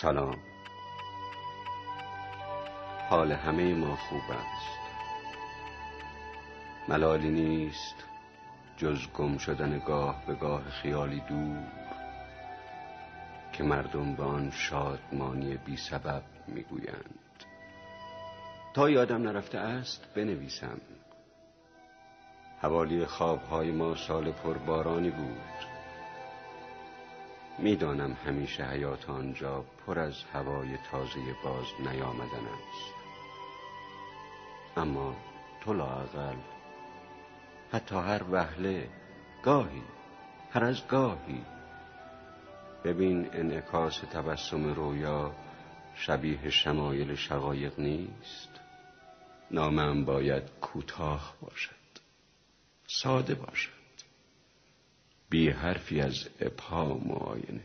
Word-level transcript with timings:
سلام. 0.00 0.36
حال 3.10 3.32
همه 3.32 3.74
ما 3.74 3.96
خوب 3.96 4.22
است. 4.30 4.78
ملالی 6.88 7.30
نیست 7.30 7.94
جز 8.76 8.98
گم 9.14 9.38
شدن 9.38 9.78
گاه 9.78 10.26
به 10.26 10.34
گاه 10.34 10.70
خیالی 10.70 11.20
دور 11.20 11.62
که 13.52 13.64
مردم 13.64 14.14
به 14.14 14.22
آن 14.22 14.50
شادمانی 14.50 15.56
بی 15.56 15.76
سبب 15.76 16.22
می‌گویند. 16.46 17.44
تا 18.74 18.90
یادم 18.90 19.22
نرفته 19.22 19.58
است 19.58 20.14
بنویسم. 20.14 20.80
حوالی 22.60 23.06
خوابهای 23.06 23.70
ما 23.70 23.96
سال 23.96 24.32
پربارانی 24.32 25.10
بود. 25.10 25.73
می‌دانم 27.58 28.12
همیشه 28.26 28.64
حیات 28.64 29.10
آنجا 29.10 29.64
پر 29.86 29.98
از 29.98 30.14
هوای 30.32 30.78
تازه 30.90 31.20
باز 31.44 31.66
نیامدن 31.78 32.46
است. 32.46 32.94
اما 34.76 35.16
تو 35.60 35.72
لاقل 35.72 36.36
حتی 37.72 37.94
هر 37.94 38.22
وهله 38.30 38.88
گاهی 39.42 39.82
هر 40.50 40.64
از 40.64 40.86
گاهی. 40.88 41.44
ببین 42.84 43.30
انعکاس 43.32 43.98
تبسم 43.98 44.74
رویا 44.74 45.34
شبیه 45.94 46.50
شمایل 46.50 47.14
شقایق 47.14 47.80
نیست. 47.80 48.50
نامم 49.50 50.04
باید 50.04 50.42
کوتاه 50.60 51.34
باشد 51.40 51.74
ساده 52.86 53.34
باشد. 53.34 53.83
بی 55.30 55.50
حرفی 55.50 56.00
از 56.00 56.28
ابهام 56.40 57.10
و 57.10 57.14
آینه. 57.14 57.64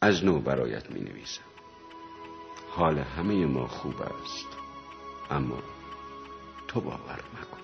از 0.00 0.24
نو 0.24 0.40
برایت 0.40 0.90
می 0.90 1.00
نویسم 1.00 1.42
حال 2.68 2.98
همه 2.98 3.46
ما 3.46 3.66
خوب 3.66 4.02
است 4.02 4.48
اما 5.30 5.62
تو 6.68 6.80
باور 6.80 7.20
مکن. 7.32 7.62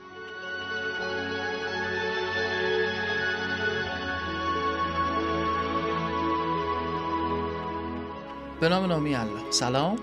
به 8.60 8.68
نام 8.68 8.84
نامی 8.84 9.14
الله. 9.14 9.50
سلام. 9.50 9.98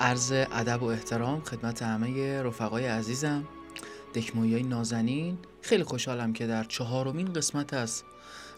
عرض 0.00 0.32
ادب 0.32 0.82
و 0.82 0.86
احترام 0.86 1.40
خدمت 1.40 1.82
همه 1.82 2.42
رفقای 2.42 2.86
عزیزم. 2.86 3.44
دکموی 4.14 4.52
های 4.54 4.62
نازنین. 4.62 5.38
خیلی 5.62 5.84
خوشحالم 5.84 6.32
که 6.32 6.46
در 6.46 6.64
چهارمین 6.64 7.32
قسمت 7.32 7.74
از 7.74 8.02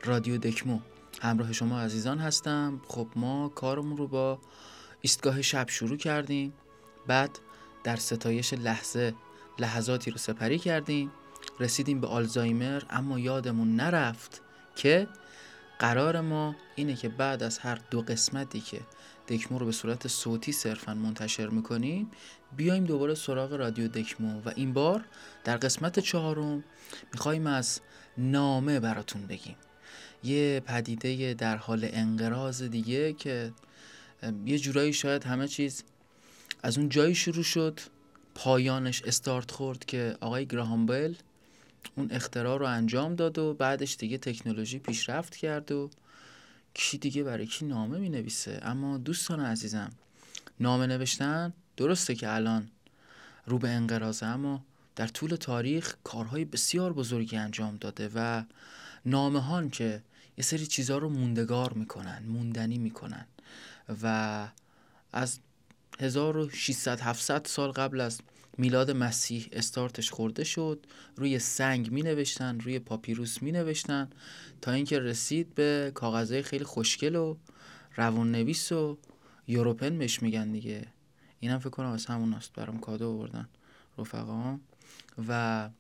رادیو 0.05 0.39
دکمو 0.39 0.81
همراه 1.23 1.53
شما 1.53 1.81
عزیزان 1.81 2.19
هستم. 2.19 2.81
خب 2.89 3.09
ما 3.17 3.49
کارمون 3.49 3.97
رو 3.97 4.09
با 4.09 4.39
ایستگاه 5.01 5.43
شب 5.43 5.69
شروع 5.69 5.97
کردیم. 5.97 6.53
بعد 7.07 7.39
در 7.85 7.97
ستایش 7.97 8.53
لحظه 8.53 9.15
لحظاتی 9.59 10.11
رو 10.11 10.19
سپری 10.19 10.59
کردیم. 10.59 11.11
رسیدیم 11.61 12.01
به 12.01 12.07
آلزایمر 12.07 12.83
اما 12.91 13.19
یادمون 13.19 13.77
نرفت 13.77 14.43
که 14.77 15.09
قرار 15.79 16.21
ما 16.21 16.57
اینه 16.75 16.95
که 16.95 17.09
بعد 17.09 17.43
از 17.43 17.59
هر 17.59 17.79
دو 17.91 18.03
قسمتی 18.03 18.61
که 18.61 18.81
دکمو 19.31 19.59
رو 19.59 19.67
به 19.67 19.73
صورت 19.73 20.09
صوتی 20.09 20.53
صرفا 20.53 20.95
منتشر 20.95 21.49
می‌کنیم. 21.49 22.11
بیایم 22.57 22.85
دوباره 22.85 23.15
سراغ 23.15 23.53
رادیو 23.53 23.89
دکمو 23.89 24.41
و 24.41 24.51
این 24.57 24.73
بار 24.73 25.05
در 25.45 25.57
قسمت 25.57 25.99
چهارم 25.99 26.65
می‌خوایم 27.13 27.47
از 27.47 27.81
نامه 28.19 28.81
براتون 28.81 29.27
بگیم. 29.27 29.57
یه 30.25 30.63
پدیده 30.67 31.35
در 31.35 31.57
حال 31.57 31.89
انقراض 31.93 32.63
دیگه 32.63 33.13
که 33.13 33.53
یه 34.47 34.59
جورایی 34.59 34.93
شاید 34.93 35.25
همه 35.25 35.49
چیز 35.49 35.85
از 36.63 36.79
اون 36.79 36.89
جایی 36.89 37.15
شروع 37.15 37.43
شد 37.43 37.81
پایانش 38.35 39.03
استارت 39.03 39.51
خورد 39.51 39.85
که 39.85 40.17
آقای 40.21 40.47
گراهام 40.47 40.87
بیل 40.87 41.17
اون 41.97 42.11
اختراع 42.11 42.59
رو 42.59 42.67
انجام 42.67 43.15
داد 43.15 43.39
و 43.39 43.55
بعدش 43.55 43.97
دیگه 43.97 44.19
تکنولوژی 44.19 44.79
پیشرفت 44.79 45.37
کرد 45.37 45.73
و 45.73 45.91
کی 46.75 46.99
دیگه 46.99 47.23
برای 47.23 47.47
کی 47.47 47.67
نامه 47.67 47.99
می 47.99 48.09
نویسه 48.09 48.61
اما 48.63 48.99
دوستان 48.99 49.41
عزیزم 49.41 49.91
نامه 50.61 50.87
نوشتن 50.87 51.53
درسته 51.77 52.15
که 52.15 52.35
الان 52.35 52.69
رو 53.47 53.59
به 53.59 53.69
انقراضه 53.69 54.27
اما 54.27 54.65
در 54.97 55.07
طول 55.07 55.31
تاریخ 55.31 55.95
کارهای 56.05 56.45
بسیار 56.45 56.93
بزرگی 56.93 57.37
انجام 57.37 57.77
داده 57.77 58.11
و 58.15 58.45
نامه 59.07 59.41
هان 59.41 59.71
که 59.71 60.03
یه 60.39 60.45
سری 60.45 60.67
چیزها 60.67 60.99
رو 60.99 61.09
موندگار 61.09 61.73
می‌کنن 61.73 62.23
موندنی 62.29 62.79
می‌کنن 62.79 63.27
و 64.03 64.49
از 65.13 65.39
1600 66.01 67.01
700 67.01 67.47
سال 67.47 67.71
قبل 67.71 68.01
از 68.01 68.21
میلاد 68.61 68.91
مسیح 68.91 69.49
استارتش 69.53 70.11
خورده 70.11 70.45
شد 70.45 70.87
روی 71.17 71.39
سنگ 71.39 71.91
می 71.91 72.03
نوشتن 72.03 72.61
روی 72.61 72.79
پاپیروس 72.79 73.43
می 73.43 73.53
نوشتن 73.53 74.11
تا 74.61 74.73
اینکه 74.73 74.99
رسید 74.99 75.55
به 75.55 75.93
کاغذهای 75.95 76.43
خیلی 76.43 76.65
خوشگل 76.65 77.17
و 77.17 77.37
روان 77.97 78.33
نویس 78.33 78.73
و 78.73 78.99
یوروپن 79.47 80.05
مش 80.05 80.23
میگن 80.23 80.53
دیگه. 80.53 80.87
اینم 81.41 81.59
فکر 81.59 81.71
کنم 81.71 81.91
از 81.91 82.07
همون 82.07 82.35
است 82.35 82.53
برام 82.53 82.81
کادو 82.81 83.09
آوردن 83.09 83.49
رفقام. 83.99 84.61
و 85.29 85.71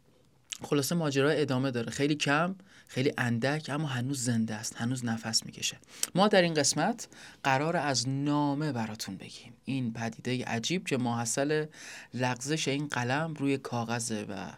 خلاصه 0.62 0.94
ماجرا 0.94 1.30
ادامه 1.30 1.70
داره. 1.70 1.90
خیلی 1.90 2.14
کم 2.14 2.54
خیلی 2.88 3.12
اندک 3.18 3.70
اما 3.74 3.88
هنوز 3.88 4.24
زنده 4.24 4.54
است 4.54 4.76
هنوز 4.76 5.04
نفس 5.04 5.46
می‌کشه. 5.46 5.78
ما 6.14 6.28
در 6.28 6.42
این 6.42 6.54
قسمت 6.54 7.08
قرار 7.44 7.76
از 7.76 8.08
نامه 8.08 8.72
براتون 8.72 9.16
بگیم. 9.16 9.52
این 9.64 9.92
پدیده 9.92 10.44
عجیب 10.44 10.86
که 10.86 10.96
محصل 10.96 11.66
لغزش 12.14 12.68
این 12.68 12.86
قلم 12.86 13.34
روی 13.34 13.58
کاغذه 13.58 14.24
و 14.28 14.50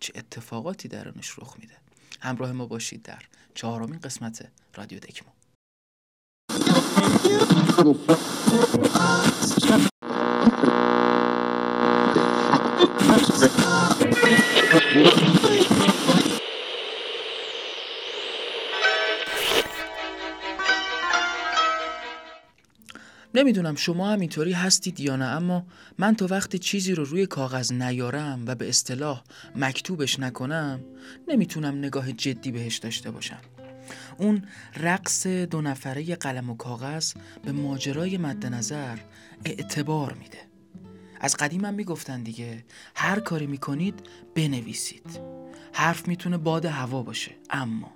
چه 0.00 0.12
اتفاقاتی 0.16 0.88
درونش 0.88 1.38
رخ 1.38 1.56
میده. 1.58 1.74
همراه 2.20 2.52
ما 2.52 2.66
باشید 2.66 3.02
در 3.02 3.22
چهارمین 3.54 3.98
قسمت 3.98 4.48
رادیو 4.74 4.98
دکمو 4.98 5.30
نمی‌دونم 23.34 23.74
شما 23.74 24.10
هم 24.10 24.20
اینطوری 24.20 24.52
هستید 24.52 25.00
یا 25.00 25.16
نه 25.16 25.24
اما 25.24 25.66
من 25.98 26.14
تا 26.14 26.26
وقتی 26.30 26.58
چیزی 26.58 26.94
رو 26.94 27.04
روی 27.04 27.26
کاغذ 27.26 27.72
نیارم 27.72 28.44
و 28.46 28.54
به 28.54 28.68
اصطلاح 28.68 29.22
مکتوبش 29.56 30.18
نکنم 30.18 30.80
نمی‌تونم 31.28 31.78
نگاه 31.78 32.12
جدی 32.12 32.52
بهش 32.52 32.78
داشته 32.78 33.10
باشم. 33.10 33.40
اون 34.18 34.42
رقص 34.76 35.26
دو 35.26 35.60
نفره 35.60 36.16
قلم 36.16 36.50
و 36.50 36.56
کاغذ 36.56 37.12
به 37.44 37.52
ماجرای 37.52 38.18
مد 38.18 38.46
نظر 38.46 38.98
اعتبار 39.44 40.12
میده. 40.12 40.38
از 41.20 41.36
قدیم 41.36 41.64
هم 41.64 41.74
می‌گفتن 41.74 42.22
دیگه 42.22 42.64
هر 42.94 43.20
کاری 43.20 43.46
می‌کنید 43.46 44.00
بنویسید. 44.34 45.20
حرف 45.72 46.08
می‌تونه 46.08 46.36
باد 46.36 46.64
هوا 46.64 47.02
باشه 47.02 47.32
اما 47.50 47.92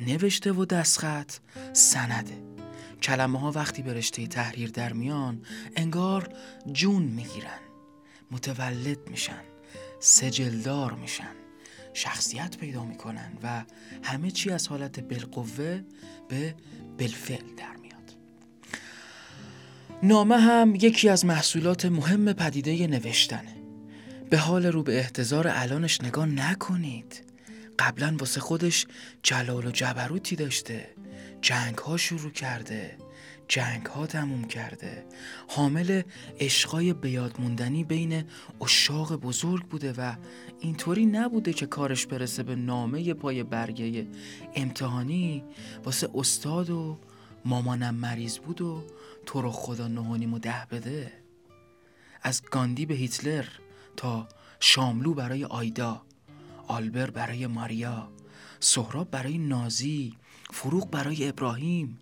نوشته 0.00 0.52
و 0.52 0.64
دستخط 0.64 1.32
سنده. 1.72 2.53
کلمه 3.04 3.40
ها 3.40 3.50
وقتی 3.50 3.82
به 3.82 3.94
رشته 3.94 4.26
تحریر 4.26 4.70
در 4.70 4.92
میان 4.92 5.42
انگار 5.76 6.28
جون 6.72 7.02
می‌گیرن 7.02 7.60
متولد 8.30 9.08
میشن 9.08 9.42
سجلدار 10.00 10.92
میشن 10.92 11.34
شخصیت 11.94 12.56
پیدا 12.56 12.84
می‌کنن 12.84 13.32
و 13.42 13.64
همه 14.02 14.30
چی 14.30 14.50
از 14.50 14.68
حالت 14.68 15.00
بالقوه 15.00 15.82
به 16.28 16.54
بالفعل 16.98 17.54
در 17.56 17.76
میاد. 17.76 18.16
نامه 20.02 20.36
هم 20.36 20.74
یکی 20.74 21.08
از 21.08 21.24
محصولات 21.24 21.84
مهم 21.84 22.32
پدیده 22.32 22.86
نوشتنه. 22.86 23.56
به 24.30 24.38
حال 24.38 24.66
رو 24.66 24.82
به 24.82 24.98
احتضار 24.98 25.48
الانش 25.48 26.00
نگاه 26.00 26.26
نکنید. 26.26 27.22
قبلا 27.78 28.16
واسه 28.18 28.40
خودش 28.40 28.86
جلال 29.22 29.66
و 29.66 29.70
جبروتی 29.70 30.36
داشته. 30.36 30.93
جنگ 31.44 31.78
ها 31.78 31.96
شروع 31.96 32.30
کرده 32.30 32.98
جنگ 33.48 33.86
ها 33.86 34.06
تموم 34.06 34.44
کرده. 34.44 35.04
حامل 35.48 36.02
عشقای 36.40 36.92
بیادموندنی 36.92 37.84
بین 37.84 38.24
اشاق 38.60 39.16
بزرگ 39.16 39.64
بوده 39.64 39.92
و 39.92 40.14
اینطوری 40.60 41.06
نبوده 41.06 41.52
که 41.52 41.66
کارش 41.66 42.06
برسه 42.06 42.42
به 42.42 42.54
نامه 42.54 43.14
پای 43.14 43.42
برگه 43.42 44.06
امتحانی. 44.54 45.44
واسه 45.84 46.10
استاد 46.14 46.70
و 46.70 46.98
مامانم 47.44 47.94
مریض 47.94 48.38
بود 48.38 48.60
و 48.60 48.84
تو 49.26 49.42
رو 49.42 49.50
خدا 49.50 49.88
نهانیمو 49.88 50.38
ده 50.38 50.66
بده. 50.70 51.12
از 52.22 52.42
گاندی 52.50 52.86
به 52.86 52.94
هیتلر 52.94 53.46
تا 53.96 54.28
شاملو 54.60 55.14
برای 55.14 55.44
آیدا 55.44 56.02
آلبر 56.68 57.10
برای 57.10 57.46
ماریا 57.46 58.08
سهراب 58.60 59.10
برای 59.10 59.38
نازی 59.38 60.16
فروغ 60.50 60.90
برای 60.90 61.28
ابراهیم. 61.28 61.98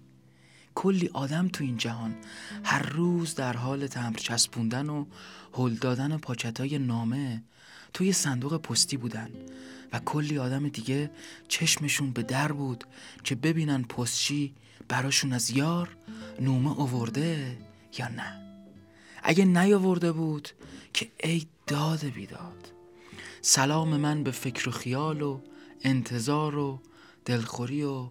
کلی 0.75 1.11
آدم 1.13 1.49
تو 1.49 1.65
این 1.65 1.77
جهان. 1.77 2.15
هر 2.65 2.83
روز 2.83 3.35
در 3.35 3.57
حال 3.57 3.87
تمر 3.87 4.17
چسبوندن 4.17 4.89
و 4.89 5.07
هل 5.55 5.75
دادن 5.75 6.17
پاکتای 6.17 6.79
نامه 6.79 7.43
توی 7.95 8.13
صندوق 8.13 8.57
پستی 8.57 8.97
بودن 8.97 9.31
و 9.93 9.99
کلی 9.99 10.39
آدم 10.39 10.69
دیگه 10.69 11.11
چشمشون 11.49 12.11
به 12.11 12.23
در 12.23 12.53
بود 12.53 12.85
که 13.25 13.35
ببینن 13.35 13.83
پستچی 13.83 14.55
براشون 14.89 15.33
از 15.33 15.51
یار 15.51 15.97
نومه 16.41 16.71
آورده 16.71 17.59
یا 17.99 18.09
نه. 18.09 18.43
اگه 19.23 19.45
نیاورده 19.45 20.13
بود 20.13 20.49
که 20.93 21.11
ای 21.23 21.47
داد 21.67 22.05
بیداد. 22.05 22.73
سلام 23.43 23.97
من 23.97 24.23
به 24.23 24.31
فکر 24.31 24.69
و 24.69 24.73
خیال 24.73 25.23
و 25.23 25.41
انتظار 25.83 26.59
و 26.59 26.81
دلخوری 27.25 27.83
و 27.83 28.11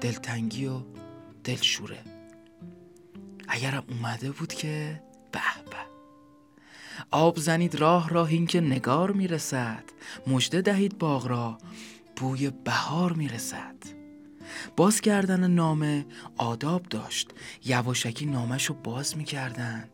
دلتنگی 0.00 0.66
و 0.66 0.80
دلشوره. 1.44 1.98
اگرم 3.48 3.84
اومده 3.88 4.30
بود 4.30 4.52
که 4.52 5.02
به 5.32 5.40
به. 5.70 5.76
آب 7.10 7.38
زنید 7.38 7.74
راه 7.74 8.08
راه 8.08 8.28
این 8.28 8.46
که 8.46 8.60
نگار 8.60 9.10
می‌رسد. 9.10 9.84
مژده 10.26 10.60
دهید 10.60 10.98
باغ 10.98 11.26
را 11.26 11.58
بوی 12.16 12.50
بهار 12.50 13.12
می‌رسد. 13.12 13.74
باز 14.76 15.00
کردن 15.00 15.50
نامه 15.50 16.06
آداب 16.36 16.82
داشت. 16.82 17.30
یواشکی 17.64 18.26
نامش 18.26 18.66
رو 18.66 18.74
باز 18.74 19.16
می‌کردن. 19.16 19.88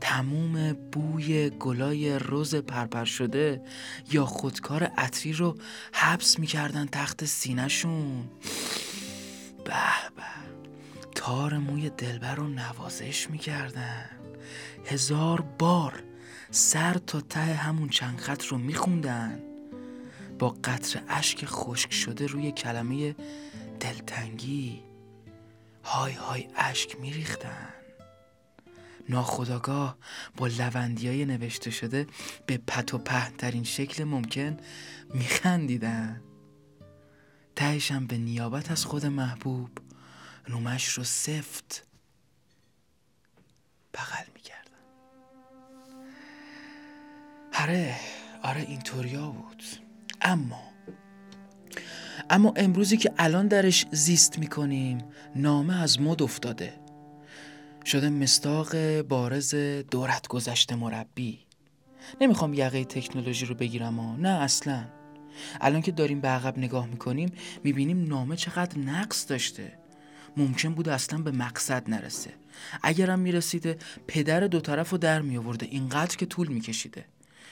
تموم 0.00 0.72
بوی 0.72 1.50
گلای 1.50 2.18
روز 2.18 2.54
پرپر 2.54 3.04
شده 3.04 3.62
یا 4.12 4.26
خودکار 4.26 4.84
عطری 4.84 5.32
رو 5.32 5.56
حبس 5.92 6.38
می‌کردن 6.38 6.86
تخت 6.86 7.24
سینهشون. 7.24 8.24
به 9.68 10.10
به. 10.16 10.22
تار 11.14 11.58
موی 11.58 11.90
دلبر 11.90 12.34
رو 12.34 12.48
نوازش 12.48 13.30
می‌کردن. 13.30 14.10
هزار 14.86 15.40
بار 15.40 16.02
سر 16.50 16.94
تا 16.94 17.20
ته 17.20 17.40
همون 17.40 17.88
چند 17.88 18.18
خط 18.18 18.44
رو 18.44 18.58
میخوندن. 18.58 19.40
با 20.38 20.48
قطر 20.64 21.02
اشک 21.08 21.44
خشک 21.44 21.92
شده 21.92 22.26
روی 22.26 22.52
کلمه 22.52 23.14
دلتنگی 23.80 24.82
های 25.84 26.12
های 26.12 26.48
اشک 26.56 27.00
میریختن. 27.00 27.68
ناخداگاه 29.08 29.96
با 30.36 30.46
لوندی 30.46 31.08
های 31.08 31.24
نوشته 31.24 31.70
شده 31.70 32.06
به 32.46 32.58
پت 32.66 32.94
و 32.94 32.98
ترین 33.38 33.64
شکل 33.64 34.04
ممکن 34.04 34.56
میخندیدن. 35.14 36.27
تهشم 37.58 38.06
به 38.06 38.18
نیابت 38.18 38.70
از 38.70 38.84
خود 38.84 39.06
محبوب. 39.06 39.68
نومش 40.48 40.88
رو 40.88 41.04
سفت 41.04 41.86
بغل 43.94 44.24
می‌کردن 44.34 44.78
آره 47.60 47.96
آره 48.42 48.60
اینطوریا 48.60 49.28
بود. 49.28 49.62
اما 50.22 50.62
اما 52.30 52.52
امروزی 52.56 52.96
که 52.96 53.12
الان 53.18 53.48
درش 53.48 53.86
زیست 53.92 54.38
می‌کنیم 54.38 55.04
نامه 55.36 55.82
از 55.82 56.00
مد 56.00 56.22
افتاده. 56.22 56.80
شده 57.84 58.10
مستاق 58.10 59.00
بارز 59.00 59.54
دورت 59.90 60.28
گذشته 60.28 60.74
مربی. 60.74 61.46
نمی‌خوام 62.20 62.54
یقه 62.54 62.84
تکنولوژی 62.84 63.46
رو 63.46 63.54
بگیرم 63.54 64.00
ها 64.00 64.16
نه 64.16 64.28
اصلا. 64.28 64.97
الان 65.60 65.82
که 65.82 65.92
داریم 65.92 66.20
به 66.20 66.28
عقب 66.28 66.58
نگاه 66.58 66.86
می‌کنیم 66.86 67.32
می‌بینیم 67.64 68.04
نامه 68.04 68.36
چقدر 68.36 68.78
نقص 68.78 69.26
داشته. 69.28 69.72
ممکن 70.36 70.74
بود 70.74 70.88
اصلا 70.88 71.18
به 71.18 71.30
مقصد 71.30 71.90
نرسه. 71.90 72.30
اگرم 72.82 73.18
می‌رسیده 73.18 73.78
پدر 74.06 74.40
دو 74.40 74.60
طرف 74.60 74.90
رو 74.90 74.98
در 74.98 75.20
میآورده 75.20 75.66
اینقدر 75.66 76.16
که 76.16 76.26
طول 76.26 76.48
میکشیده. 76.48 77.04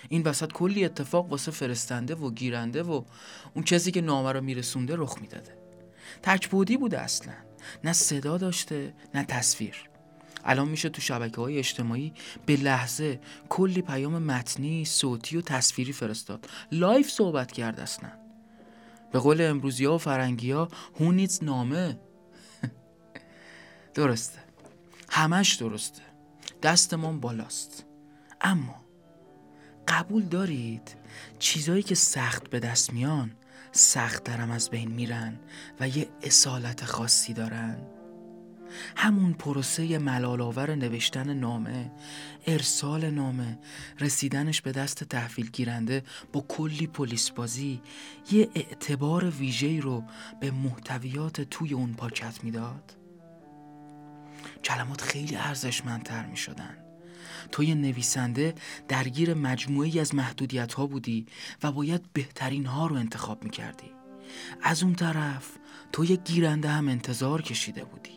این 0.09 0.23
وسط 0.23 0.53
کلی 0.53 0.85
اتفاق 0.85 1.31
واسه 1.31 1.51
فرستنده 1.51 2.15
و 2.15 2.31
گیرنده 2.31 2.83
و 2.83 3.03
اون 3.55 3.65
کسی 3.65 3.91
که 3.91 4.01
نامه 4.01 4.33
رو 4.33 4.41
میرسونده 4.41 4.95
رخ 4.97 5.19
می‌داده. 5.21 5.57
تک‌بعدی 6.23 6.77
بوده 6.77 7.01
اصلا. 7.01 7.33
نه 7.85 7.93
صدا 7.93 8.39
داشته 8.39 8.95
نه 9.15 9.25
تصویر. 9.25 9.77
الان 10.47 10.69
میشه 10.69 10.89
تو 10.89 11.01
شبکه 11.01 11.41
های 11.41 11.59
اجتماعی 11.59 12.13
به 12.47 12.57
لحظه 12.57 13.21
کلی 13.49 13.83
پیام 13.83 14.19
متنی، 14.23 14.85
صوتی 14.85 15.37
و 15.37 15.41
تصویری 15.41 15.93
فرستاد. 15.93 16.49
live 16.73 17.11
صحبت 17.11 17.53
کرد 17.53 17.81
اصلا 17.81 18.13
به 19.13 19.19
قول 19.19 19.41
امروزی 19.41 19.85
ها 19.85 19.95
و 19.95 19.99
فرنگی 19.99 20.51
ها 20.51 20.69
هونیز 21.01 21.45
نامه؟ 21.45 21.99
درسته. 23.95 24.39
همش 25.09 25.55
درسته. 25.55 26.03
دستمون 26.63 27.21
بالاست. 27.21 27.85
اما 28.41 28.85
قبول 29.89 30.23
دارید 30.23 30.97
چیزایی 31.39 31.83
که 31.83 31.95
سخت 31.95 32.51
به 32.51 32.61
دست 32.61 32.93
میان 32.93 33.33
سخت 33.73 34.25
درم 34.25 34.51
از 34.51 34.71
بین 34.71 34.91
میرن 34.91 35.39
و 35.81 35.89
یه 35.89 36.09
اصالت 36.23 36.85
خاصی 36.85 37.33
دارن؟ 37.33 37.96
همون 38.97 39.33
پروسه 39.33 39.99
ملالآور 39.99 40.75
نوشتن 40.75 41.35
نامه 41.35 41.91
ارسال 42.47 43.11
نامه 43.11 43.59
رسیدنش 44.01 44.61
به 44.61 44.73
دست 44.73 45.05
تحویل 45.05 45.51
گیرنده 45.51 46.03
با 46.33 46.45
کلی 46.49 46.87
پلیس 46.87 47.31
بازی 47.31 47.81
یه 48.33 48.49
اعتبار 48.55 49.31
ویژه‌ای 49.31 49.81
رو 49.81 50.05
به 50.41 50.51
محتویات 50.51 51.41
توی 51.41 51.75
اون 51.75 51.95
پاکت 51.95 52.45
می‌داد. 52.45 52.97
کلمات 54.65 55.01
خیلی 55.01 55.37
ارزشمندتر 55.37 56.27
می 56.27 56.37
شدن 56.37 56.77
تو 57.53 57.65
یه 57.65 57.75
نویسنده 57.75 58.55
درگیر 58.89 59.35
مجموعی 59.35 60.01
از 60.01 60.15
محدودیت 60.15 60.75
ها 60.75 60.87
بودی 60.87 61.27
و 61.63 61.73
باید 61.73 62.13
بهترین 62.13 62.67
ها 62.67 62.87
رو 62.87 62.97
انتخاب 62.97 63.45
می 63.45 63.51
کردی. 63.51 63.91
از 64.63 64.83
اون 64.83 64.95
طرف 64.95 65.51
تو 65.93 66.05
یه 66.05 66.17
گیرنده 66.17 66.69
هم 66.69 66.89
انتظار 66.89 67.43
کشیده 67.43 67.85
بودی. 67.85 68.16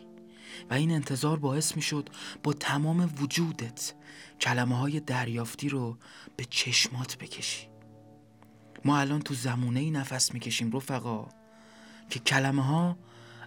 و 0.70 0.74
این 0.74 0.90
انتظار 0.90 1.38
باعث 1.38 1.76
می 1.76 1.82
شد 1.82 2.08
با 2.42 2.52
تمام 2.52 3.14
وجودت 3.20 3.94
کلمه 4.40 4.78
های 4.78 5.00
دریافتی 5.00 5.68
رو 5.68 5.96
به 6.36 6.44
چشمات 6.44 7.18
بکشی. 7.18 7.68
ما 8.84 8.98
الان 8.98 9.22
تو 9.22 9.34
زمونه 9.34 9.80
ای 9.80 9.90
نفس 9.90 10.34
می‌کشیم 10.34 10.76
رفقا 10.76 11.28
که 12.10 12.18
کلمه 12.18 12.62
ها 12.62 12.96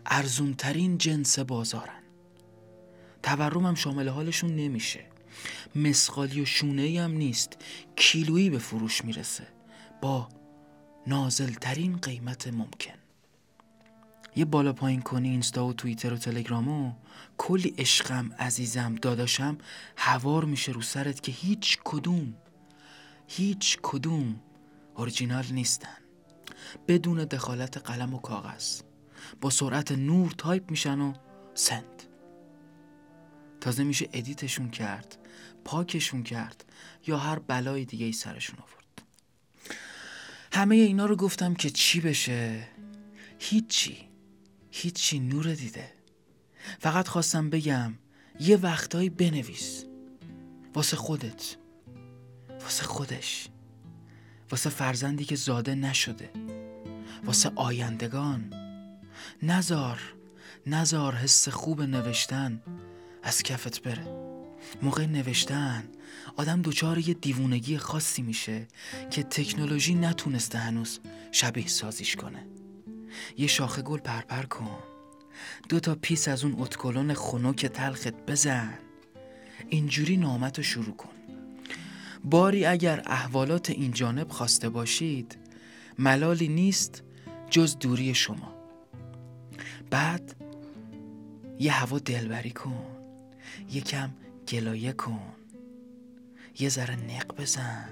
ارزونترین 0.05 0.97
جنس 0.97 1.39
بازارن. 1.39 2.03
تورم 3.23 3.65
هم 3.65 3.75
شامل 3.75 4.09
حالشون 4.09 4.55
نمیشه. 4.55 5.05
مسخالی 5.75 6.41
و 6.41 6.45
شونه 6.45 7.01
هم 7.01 7.11
نیست. 7.11 7.57
کیلویی 7.95 8.49
به 8.49 8.59
فروش 8.59 9.05
می‌رسه. 9.05 9.47
با 10.01 10.29
نازلترین 11.07 11.97
قیمت 11.97 12.47
ممکن. 12.47 13.02
یه 14.35 14.45
بالا 14.45 14.73
پایین 14.73 15.01
کنی 15.01 15.29
اینستا 15.29 15.65
و 15.65 15.73
توییتر 15.73 16.13
و 16.13 16.17
تلگرامو 16.17 16.91
کلی 17.37 17.73
عشقم 17.77 18.33
عزیزم 18.39 18.95
داداشم 18.95 19.57
هوار 19.97 20.45
میشه 20.45 20.71
رو 20.71 20.81
سرت 20.81 21.23
که 21.23 21.31
هیچ 21.31 21.79
کدوم 21.83 22.33
هیچ 23.27 23.79
کدوم 23.81 24.39
اورجینال 24.95 25.45
نیستن. 25.51 25.97
بدون 26.87 27.25
دخالت 27.25 27.77
قلم 27.77 28.13
و 28.13 28.19
کاغذ. 28.19 28.81
با 29.41 29.49
سرعت 29.49 29.91
نور 29.91 30.31
تایپ 30.37 30.71
میشن 30.71 30.99
و 30.99 31.13
send. 31.53 32.03
تازه 33.61 33.83
میشه 33.83 34.09
edit 34.13 34.41
شون 34.41 34.69
کرد 34.69 35.17
پاکشون 35.65 36.23
کرد 36.23 36.65
یا 37.07 37.17
هر 37.17 37.39
بلای 37.39 37.85
دیگه 37.85 38.05
ای 38.05 38.11
سرشون 38.11 38.59
آورد. 38.59 39.01
همه 40.53 40.75
اینا 40.75 41.05
رو 41.05 41.15
گفتم 41.15 41.53
که 41.53 41.69
چی 41.69 42.01
بشه؟ 42.01 42.67
هیچی. 43.39 44.12
هیچی 44.75 45.19
نور 45.19 45.53
دیده. 45.53 45.93
فقط 46.79 47.07
خواستم 47.07 47.49
بگم 47.49 47.93
یه 48.39 48.57
وقتایی 48.57 49.09
بنویس. 49.09 49.85
واسه 50.75 50.97
خودت. 50.97 51.55
واسه 52.61 52.83
خودش. 52.83 53.47
واسه 54.51 54.69
فرزندی 54.69 55.25
که 55.25 55.35
زاده 55.35 55.75
نشده. 55.75 56.29
واسه 57.25 57.51
آیندگان. 57.55 58.53
نزار 59.43 59.99
نزار 60.67 61.15
حس 61.15 61.49
خوب 61.49 61.81
نوشتن 61.81 62.61
از 63.23 63.43
کفت 63.43 63.81
بره. 63.81 64.07
موقع 64.81 65.05
نوشتن 65.05 65.83
آدم 66.37 66.61
دچار 66.61 66.97
یه 66.97 67.13
دیوونگی 67.13 67.77
خاصی 67.77 68.21
میشه 68.21 68.67
که 69.11 69.23
تکنولوژی 69.23 69.95
نتونسته 69.95 70.57
هنوز 70.57 70.99
شبیه 71.31 71.67
سازیش 71.67 72.15
کنه. 72.15 72.62
یه 73.37 73.47
شاخه 73.47 73.81
گل 73.81 73.99
پرپر 73.99 74.43
کن. 74.43 74.79
دو 75.69 75.79
تا 75.79 75.95
پیس 75.95 76.27
از 76.27 76.43
اون 76.43 76.55
اتکلون 76.57 77.13
خنک 77.13 77.65
تلخت 77.65 78.13
بزن. 78.27 78.73
اینجوری 79.69 80.17
نامت 80.17 80.57
رو 80.57 80.63
شروع 80.63 80.95
کن. 80.95 81.09
باری 82.23 82.65
اگر 82.65 83.03
احوالات 83.05 83.69
این 83.69 83.91
جانب 83.91 84.29
خواسته 84.29 84.69
باشید 84.69 85.37
ملالی 85.99 86.47
نیست 86.47 87.03
جز 87.49 87.77
دوری 87.77 88.13
شما. 88.13 88.53
بعد 89.89 90.35
یه 91.59 91.71
هوا 91.71 91.99
دلبری 91.99 92.51
کن. 92.51 92.85
یکم 93.71 94.09
گلایه 94.49 94.93
کن. 94.93 95.33
یه 96.59 96.69
ذره 96.69 96.95
نق 96.95 97.35
بزن. 97.35 97.89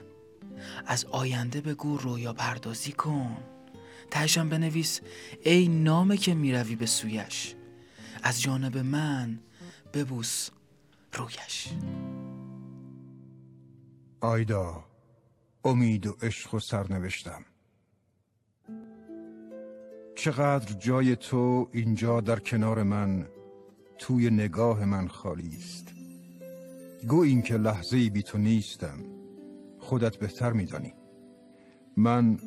از 0.85 1.05
آینده 1.05 1.61
بگو 1.61 1.97
رویا 1.97 2.33
پردازی 2.33 2.91
کن. 2.91 3.37
تهشم 4.11 4.49
بنویس 4.49 5.01
ای 5.43 5.67
نامه 5.67 6.17
که 6.17 6.33
می‌روی 6.33 6.75
به 6.75 6.85
سویش. 6.85 7.55
از 8.23 8.41
جانب 8.41 8.77
من 8.77 9.39
ببوس 9.93 10.49
رویش. 11.13 11.69
آیدا 14.21 14.83
امید 15.63 16.07
و 16.07 16.17
عشق 16.21 16.53
و 16.53 16.59
سرنوشتم. 16.59 17.45
چقدر 20.15 20.73
جای 20.73 21.15
تو 21.15 21.69
اینجا 21.71 22.21
در 22.21 22.39
کنار 22.39 22.83
من 22.83 23.27
توی 23.97 24.29
نگاه 24.29 24.85
من 24.85 25.07
خالی 25.07 25.57
است. 25.57 25.93
گو 27.07 27.19
این 27.21 27.41
که 27.41 27.57
لحظه 27.57 28.09
بی 28.09 28.23
تو 28.23 28.37
نیستم 28.37 28.97
خودت 29.79 30.17
بهتر 30.17 30.53
میدانی. 30.53 30.93
من 31.97 32.39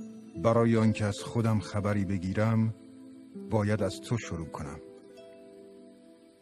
برای 0.42 0.76
آنکه 0.76 1.04
از 1.04 1.18
خودم 1.20 1.60
خبری 1.60 2.04
بگیرم 2.04 2.74
باید 3.50 3.82
از 3.82 4.00
تو 4.00 4.18
شروع 4.18 4.46
کنم. 4.46 4.80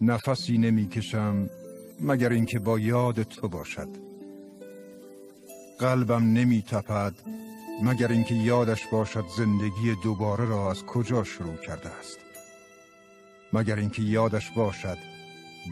نفسی 0.00 0.58
نمی‌کشم 0.58 1.50
مگر 2.00 2.28
اینکه 2.32 2.58
با 2.58 2.78
یاد 2.78 3.22
تو 3.22 3.48
باشد. 3.48 3.88
قلبم 5.78 6.32
نمی 6.32 6.62
تپد 6.62 7.14
مگر 7.82 8.08
اینکه 8.08 8.34
یادش 8.34 8.86
باشد 8.86 9.24
زندگی 9.36 9.94
دوباره 10.02 10.44
را 10.44 10.70
از 10.70 10.84
کجا 10.84 11.24
شروع 11.24 11.56
کرده 11.56 11.88
است. 11.88 12.18
مگر 13.52 13.76
اینکه 13.76 14.02
یادش 14.02 14.50
باشد 14.50 14.98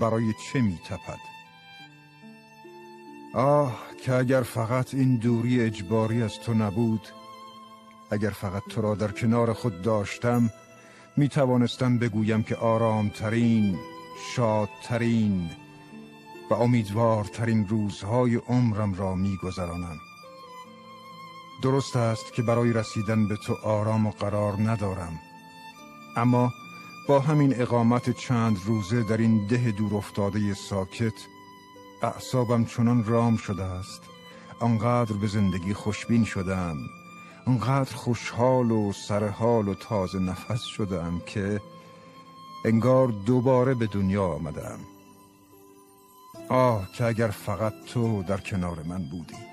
برای 0.00 0.32
چه 0.52 0.60
می 0.60 0.78
تپد 0.88 1.18
آه 3.34 3.82
که 4.02 4.14
اگر 4.14 4.42
فقط 4.42 4.94
این 4.94 5.16
دوری 5.16 5.60
اجباری 5.60 6.22
از 6.22 6.40
تو 6.40 6.54
نبود 6.54 7.08
اگر 8.10 8.30
فقط 8.30 8.62
تو 8.68 8.80
را 8.80 8.94
در 8.94 9.08
کنار 9.08 9.52
خود 9.52 9.82
داشتم 9.82 10.50
می 11.16 11.28
توانستم 11.28 11.98
بگویم 11.98 12.42
که 12.42 12.56
آرامترین 12.56 13.78
شادترین 14.34 15.50
و 16.50 16.54
امیدوارترین 16.54 17.68
روزهای 17.68 18.36
عمرم 18.36 18.94
را 18.94 19.14
می 19.14 19.36
گذرانم. 19.42 19.98
درست 21.62 21.96
است 21.96 22.32
که 22.32 22.42
برای 22.42 22.72
رسیدن 22.72 23.28
به 23.28 23.36
تو 23.36 23.54
آرام 23.54 24.06
و 24.06 24.10
قرار 24.10 24.52
ندارم 24.52 25.20
اما 26.16 26.52
با 27.08 27.20
همین 27.20 27.60
اقامت 27.60 28.10
چند 28.10 28.58
روزه 28.66 29.02
در 29.02 29.16
این 29.16 29.46
ده 29.46 29.70
دور 29.70 29.94
افتاده 29.94 30.54
ساکت 30.54 31.12
اعصابم 32.02 32.64
چنان 32.64 33.04
رام 33.04 33.36
شده 33.36 33.64
است 33.64 34.02
آنقدر 34.60 35.12
به 35.12 35.26
زندگی 35.26 35.74
خوشبین 35.74 36.24
شدم 36.24 36.76
آنقدر 37.46 37.94
خوشحال 37.94 38.70
و 38.70 38.92
سرحال 38.92 39.68
و 39.68 39.74
تازه 39.74 40.18
نفس 40.18 40.62
شدم 40.62 41.22
که 41.26 41.60
انگار 42.64 43.08
دوباره 43.08 43.74
به 43.74 43.86
دنیا 43.86 44.26
آمدم. 44.26 44.78
آه 46.48 46.92
که 46.92 47.04
اگر 47.04 47.28
فقط 47.28 47.72
تو 47.86 48.22
در 48.22 48.36
کنار 48.36 48.82
من 48.82 49.02
بودی. 49.10 49.49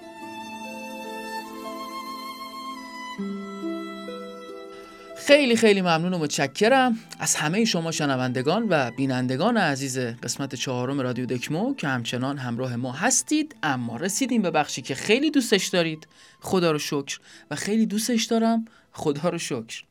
خیلی 5.28 5.56
خیلی 5.56 5.82
ممنون 5.82 6.14
و 6.14 6.18
متشکرم. 6.18 6.98
از 7.20 7.36
همه 7.36 7.66
شما 7.66 7.92
شنوندگان 7.92 8.68
و 8.70 8.92
بینندگان 8.92 9.58
عزیز 9.58 9.98
قسمت 9.98 10.56
چهارم 10.56 11.02
رادیو 11.02 11.26
دکمو 11.26 11.76
که 11.76 11.88
همچنان 11.88 12.38
همراه 12.38 12.76
ما 12.76 12.92
هستید. 12.92 13.56
اما 13.64 13.98
رسیدیم 13.98 14.42
به 14.42 14.52
بخشی 14.52 14.82
که 14.82 14.96
خیلی 14.96 15.32
دوستش 15.32 15.68
دارید. 15.68 16.08
خدا 16.40 16.72
رو 16.72 16.80
شکر. 16.80 17.20
و 17.52 17.56
خیلی 17.56 17.86
دوستش 17.86 18.24
دارم. 18.24 18.66
خدا 18.92 19.30
رو 19.30 19.38
شکر. 19.38 19.84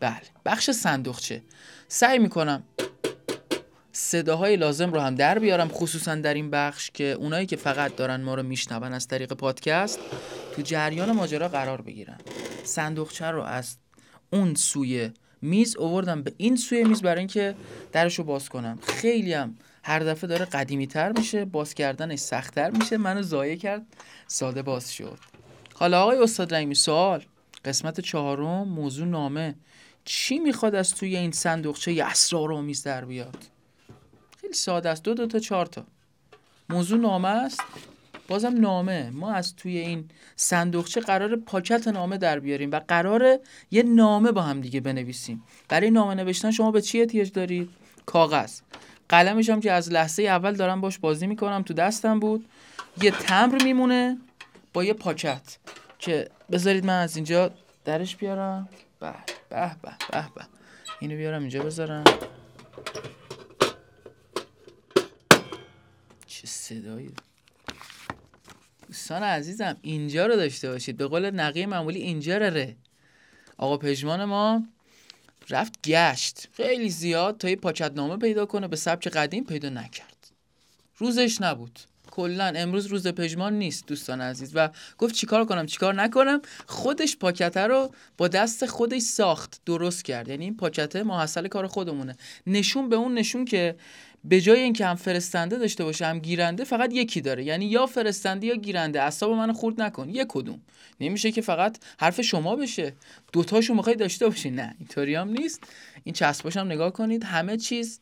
بله 0.00 0.22
بخش 0.44 0.70
صندوقچه. 0.70 1.42
سعی 1.88 2.18
می‌کنم 2.18 2.62
صداهای 3.92 4.56
لازم 4.56 4.92
رو 4.92 5.00
هم 5.00 5.14
در 5.14 5.38
بیارم 5.38 5.68
خصوصا 5.68 6.14
در 6.14 6.34
این 6.34 6.50
بخش 6.50 6.90
که 6.94 7.04
اونایی 7.04 7.46
که 7.46 7.56
فقط 7.56 7.96
دارن 7.96 8.20
ما 8.20 8.34
رو 8.34 8.42
میشنون 8.42 8.92
از 8.92 9.08
طریق 9.08 9.32
پادکست 9.32 9.98
تو 10.56 10.62
جریان 10.62 11.12
ماجرا 11.12 11.48
قرار 11.48 11.80
بگیرن. 11.80 12.18
صندوقچه 12.64 13.26
رو 13.26 13.42
از 13.42 13.76
اون 14.34 14.54
سوی 14.54 15.10
میز 15.42 15.76
اووردم 15.76 16.22
به 16.22 16.32
این 16.36 16.56
سوی 16.56 16.84
میز 16.84 17.02
برای 17.02 17.18
اینکه 17.18 17.54
درش 17.92 18.18
رو 18.18 18.24
باز 18.24 18.48
کنم. 18.48 18.78
خیلی 18.82 19.32
هم 19.32 19.56
هر 19.82 19.98
دفعه 19.98 20.28
داره 20.28 20.44
قدیمی 20.44 20.86
تر 20.86 21.12
میشه 21.12 21.44
باز 21.44 21.74
کردنش 21.74 22.18
سختتر 22.18 22.70
میشه 22.70 22.96
منو 22.96 23.22
زایه 23.22 23.56
کرد 23.56 23.82
ساده 24.26 24.62
باز 24.62 24.92
شد. 24.92 25.18
حالا 25.74 26.02
آقای 26.02 26.18
استاد 26.18 26.54
رحیمی 26.54 26.74
سوال. 26.74 27.24
قسمت 27.64 28.00
چهارم 28.00 28.68
موضوع 28.68 29.06
نامه. 29.06 29.54
چی 30.04 30.38
می‌خواد 30.38 30.74
از 30.74 30.94
توی 30.94 31.16
این 31.16 31.32
صندوقچه 31.32 32.04
اسرارآمیز 32.04 32.82
در 32.82 33.04
بیاد؟ 33.04 33.44
خیلی 34.40 34.54
ساده 34.54 34.88
است. 34.88 35.02
دو 35.02 35.14
دو 35.14 35.26
تا 35.26 35.38
چهار 35.38 35.66
تا. 35.66 35.84
موضوع 36.68 36.98
نامه 36.98 37.28
است. 37.28 37.62
بازم 38.28 38.60
نامه. 38.60 39.10
ما 39.10 39.32
از 39.32 39.56
توی 39.56 39.78
این 39.78 40.08
صندوقچه 40.36 41.00
قرار 41.00 41.36
پاکت 41.36 41.88
نامه 41.88 42.18
در 42.18 42.38
بیاریم 42.40 42.70
و 42.70 42.80
قرار 42.88 43.38
یه 43.70 43.82
نامه 43.82 44.32
با 44.32 44.42
هم 44.42 44.60
دیگه 44.60 44.80
بنویسیم. 44.80 45.42
برای 45.68 45.90
نامه 45.90 46.14
نوشتن 46.14 46.50
شما 46.50 46.70
به 46.70 46.80
چی 46.80 47.00
احتیاج 47.00 47.32
دارید؟ 47.32 47.70
کاغذ. 48.06 48.60
قلمش 49.08 49.50
هم 49.50 49.60
که 49.60 49.72
از 49.72 49.92
لحظه 49.92 50.22
اول 50.22 50.54
دارم 50.54 50.80
باش 50.80 50.98
بازی 50.98 51.26
می‌کنم 51.26 51.62
تو 51.62 51.74
دستم 51.74 52.20
بود. 52.20 52.44
یه 53.02 53.10
تمر 53.10 53.62
میمونه 53.62 54.18
با 54.72 54.84
یه 54.84 54.92
پاکت 54.92 55.58
که 55.98 56.28
بذارید 56.52 56.86
من 56.86 57.00
از 57.00 57.16
اینجا 57.16 57.50
درش 57.84 58.16
بیارم. 58.16 58.68
به 59.00 59.14
به 59.50 59.76
به 59.82 59.90
به 60.10 60.24
به. 60.34 60.44
اینو 61.00 61.16
بیارم 61.16 61.40
اینجا 61.40 61.62
بذارم. 61.62 62.04
چه 66.26 66.46
صدایی؟ 66.46 67.14
دوستان 68.94 69.22
عزیزم 69.22 69.76
اینجا 69.82 70.26
رو 70.26 70.36
داشته 70.36 70.70
باشید. 70.70 70.96
به 70.96 71.06
قول 71.06 71.30
نقیه 71.30 71.66
معمولی 71.66 72.00
اینجا 72.00 72.38
ره. 72.38 72.76
آقا 73.58 73.76
پژمان 73.76 74.24
ما 74.24 74.62
رفت 75.50 75.88
گشت. 75.88 76.48
خیلی 76.52 76.90
زیاد 76.90 77.38
تا 77.38 77.48
یه 77.48 77.56
پاکت 77.56 77.92
نامه 77.92 78.16
پیدا 78.16 78.46
کنه 78.46 78.68
به 78.68 78.76
سبک 78.76 79.08
قدیم 79.08 79.44
پیدا 79.44 79.68
نکرد. 79.68 80.30
روزش 80.98 81.40
نبود. 81.40 81.80
کلا 82.10 82.52
امروز 82.56 82.86
روز 82.86 83.06
پژمان 83.06 83.58
نیست 83.58 83.86
دوستان 83.86 84.20
عزیز. 84.20 84.52
و 84.54 84.68
گفت 84.98 85.14
چیکار 85.14 85.44
کنم 85.44 85.66
چیکار 85.66 85.94
نکنم؟ 85.94 86.42
خودش 86.66 87.16
پاکته 87.16 87.60
رو 87.60 87.90
با 88.18 88.28
دست 88.28 88.66
خودش 88.66 89.02
ساخت 89.02 89.60
درست 89.66 90.04
کرد. 90.04 90.28
یعنی 90.28 90.44
این 90.44 90.56
پاکته 90.56 91.02
محصل 91.02 91.48
کار 91.48 91.66
خودمونه. 91.66 92.16
نشون 92.46 92.88
به 92.88 92.96
اون 92.96 93.14
نشون 93.14 93.44
که 93.44 93.76
به 94.24 94.40
جای 94.40 94.60
اینکه 94.60 94.86
هم 94.86 94.94
فرستنده 94.94 95.58
داشته 95.58 95.84
باشه 95.84 96.06
هم 96.06 96.18
گیرنده 96.18 96.64
فقط 96.64 96.92
یکی 96.92 97.20
داره. 97.20 97.44
یعنی 97.44 97.64
یا 97.64 97.86
فرستنده 97.86 98.46
یا 98.46 98.54
گیرنده. 98.54 99.02
اعصاب 99.02 99.32
منو 99.32 99.52
خورد 99.52 99.80
نکن. 99.80 100.08
یک 100.08 100.26
کدوم. 100.28 100.60
نمیشه 101.00 101.32
که 101.32 101.40
فقط 101.40 101.78
حرف 101.98 102.20
شما 102.20 102.56
بشه. 102.56 102.92
دوتاشو 103.32 103.74
می‌خوای 103.74 103.96
داشته 103.96 104.28
باشی. 104.28 104.50
نه 104.50 104.74
اینطوری 104.78 105.14
هم 105.14 105.28
نیست. 105.28 105.60
این 106.04 106.12
چسباش 106.12 106.56
هم 106.56 106.66
نگاه 106.66 106.92
کنید. 106.92 107.24
همه 107.24 107.56
چیز 107.56 108.00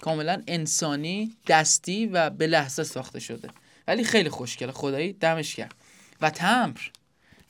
کاملا 0.00 0.42
انسانی 0.46 1.32
دستی 1.46 2.06
و 2.06 2.30
به 2.30 2.46
لحظه 2.46 2.84
ساخته 2.84 3.20
شده. 3.20 3.48
ولی 3.88 4.04
خیلی 4.04 4.28
خوشگله. 4.28 4.72
خدایی 4.72 5.12
دمش 5.12 5.54
کرد 5.54 5.74
و 6.20 6.30
تمر 6.30 6.78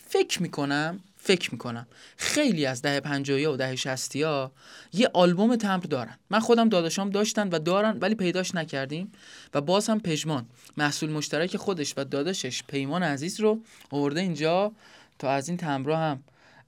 فکر 0.09 0.43
می‌کنم 0.43 1.01
فکر 1.25 1.53
می‌کنم. 1.53 1.87
خیلی 2.17 2.67
از 2.67 2.83
ده 2.83 3.01
پنجایی 3.01 3.47
و 3.47 3.57
ده 3.57 3.77
شستی 3.77 4.23
ها 4.23 4.53
یه 4.93 5.11
آلبوم 5.15 5.57
تمبر 5.57 5.87
دارن. 5.87 6.19
من 6.31 6.41
خودم 6.41 6.69
داداشام 6.69 7.11
داشتن 7.11 7.49
و 7.49 7.59
دارن 7.59 7.99
ولی 8.01 8.15
پیداش 8.15 8.55
نکردیم. 8.55 9.13
و 9.55 9.61
باز 9.61 9.89
هم 9.89 10.01
پژمان. 10.01 10.47
محصول 10.77 11.11
مشترک 11.11 11.57
خودش 11.57 11.95
و 11.97 12.05
داداشش 12.05 12.63
پیمان 12.63 13.03
عزیز 13.03 13.41
رو 13.41 13.61
آورده 13.91 14.21
اینجا 14.21 14.73
تا 15.19 15.31
از 15.31 15.49
این 15.49 15.57
تمبرا 15.57 15.97
هم 15.97 16.23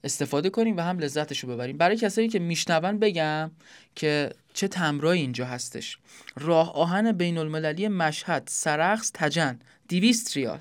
استفاده 0.05 0.51
کنیم 0.51 0.77
و 0.77 0.81
هم 0.81 0.99
لذتش 0.99 1.39
رو 1.39 1.49
ببریم. 1.49 1.79
برای 1.79 1.97
کسایی 1.97 2.29
که 2.29 2.39
میشنون 2.39 2.99
بگم 2.99 3.51
که 3.95 4.31
چه 4.55 4.69
تمرایی 4.69 5.21
اینجا 5.21 5.47
هستش. 5.47 5.99
راه 6.37 6.73
آهن 6.75 7.13
بین 7.13 7.39
المللی 7.39 7.89
مشهد 7.89 8.43
سرخص 8.47 9.11
تجن 9.15 9.59
200 9.89 10.37
ریال. 10.37 10.61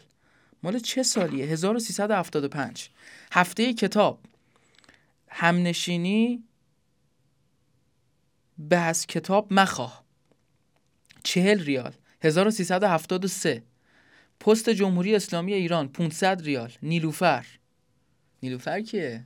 مال 0.64 0.80
چه 0.80 1.04
سالیه؟ 1.04 1.46
1375 1.46 2.90
هفته 3.36 3.74
کتاب. 3.74 4.20
همنشینی 5.28 6.44
به 8.58 8.78
از 8.78 9.08
کتاب 9.08 9.54
مخواه. 9.54 10.04
چهل 11.24 11.64
ریال. 11.64 11.94
1373 12.22 13.64
پست 14.40 14.70
جمهوری 14.70 15.16
اسلامی 15.16 15.54
ایران 15.54 15.88
500 15.88 16.42
ریال. 16.42 16.72
نیلوفر. 16.84 17.46
نیلوفر 18.44 18.82
کیه؟ 18.82 19.26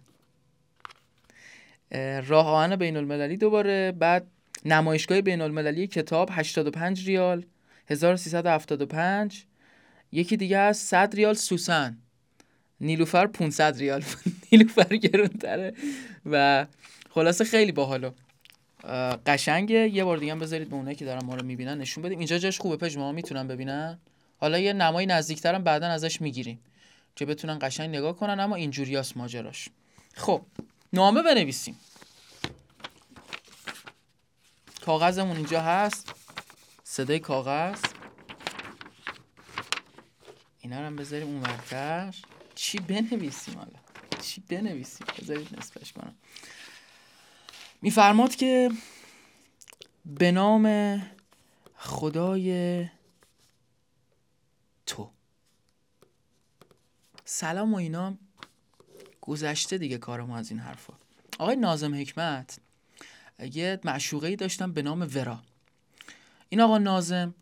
راه 2.28 2.48
آهن 2.48 2.76
بین 2.76 2.98
المللی 2.98 3.38
دوباره. 3.38 3.92
بعد 3.92 4.28
نمایشگاه 4.66 5.22
بین 5.22 5.42
المللی 5.42 5.88
کتاب 5.88 6.30
85 6.32 7.08
ریال. 7.08 7.46
1375 7.88 9.46
یکی 10.12 10.38
دیگه 10.38 10.58
از 10.58 10.78
100 10.78 11.16
ریال 11.16 11.34
سوسن. 11.34 11.98
نیلوفر 12.82 13.28
500 13.28 13.78
ریال 13.78 14.04
نیلوفر 14.52 14.96
گرونتره. 14.96 15.74
و 16.26 16.66
خلاصه 17.10 17.44
خیلی 17.44 17.72
باحاله 17.72 18.12
قشنگه. 19.26 19.90
یه 19.90 20.04
بار 20.04 20.18
دیگه 20.18 20.32
هم 20.32 20.40
بذارید 20.40 20.70
به 20.70 20.76
اونایی 20.76 20.96
که 20.96 21.06
دارن 21.06 21.26
ما 21.26 21.36
رو 21.36 21.46
می‌بینن 21.46 21.78
نشون 21.78 22.04
بدیم. 22.04 22.18
اینجا 22.18 22.38
جاش 22.38 22.60
خوبه 22.60 22.78
پژ 22.78 22.98
ما 22.98 23.12
می‌تونن 23.12 23.48
ببینن؟ 23.48 24.00
حالا 24.38 24.60
یه 24.60 24.74
نمای 24.74 25.06
نزدیکترم 25.06 25.64
بعدا 25.64 25.88
ازش 25.88 26.22
می‌گیریم 26.22 26.60
که 27.16 27.26
بتونن 27.26 27.60
قشنگ 27.62 27.90
نگاه 27.90 28.18
کنن 28.18 28.40
اما 28.40 28.56
اینجوریاست 28.56 29.18
ماجراش. 29.18 29.70
خب 30.14 30.42
نامه 30.94 31.22
بنویسیم. 31.22 31.80
کاغذمون 34.86 35.38
اینجا 35.38 35.62
هست. 35.62 36.14
صدای 36.84 37.20
کاغذ. 37.20 37.80
اینا 40.62 40.80
رو 40.80 40.86
هم 40.86 40.96
بذاریم 40.96 41.28
اون 41.28 41.42
ورتر. 41.42 42.16
چی 42.58 42.80
بنویسیم 42.80 43.58
حالا؟ 43.58 43.80
چی 44.22 44.42
بنویسیم؟ 44.42 45.08
بذارید 45.22 45.58
نصفش 45.58 45.94
کنم. 45.94 46.16
میفرماد 47.82 48.36
که 48.36 48.72
به 50.06 50.32
نام 50.32 51.02
خدای 51.76 52.86
تو. 54.86 55.12
سلام 57.26 57.74
و 57.74 57.78
اینا 57.78 58.18
گذشته 59.22 59.78
دیگه 59.78 59.98
کار 59.98 60.22
ما 60.22 60.38
از 60.38 60.52
این 60.52 60.60
حرفا. 60.60 60.94
آقای 61.40 61.56
نازم 61.56 61.96
حکمت 61.96 62.60
یه 63.54 63.80
معشوقه 63.84 64.28
ای 64.28 64.36
داشتم 64.36 64.72
به 64.74 64.82
نام 64.82 65.08
ورا. 65.14 65.40
این 66.50 66.62
آقا 66.62 66.78
نازم 66.78 67.36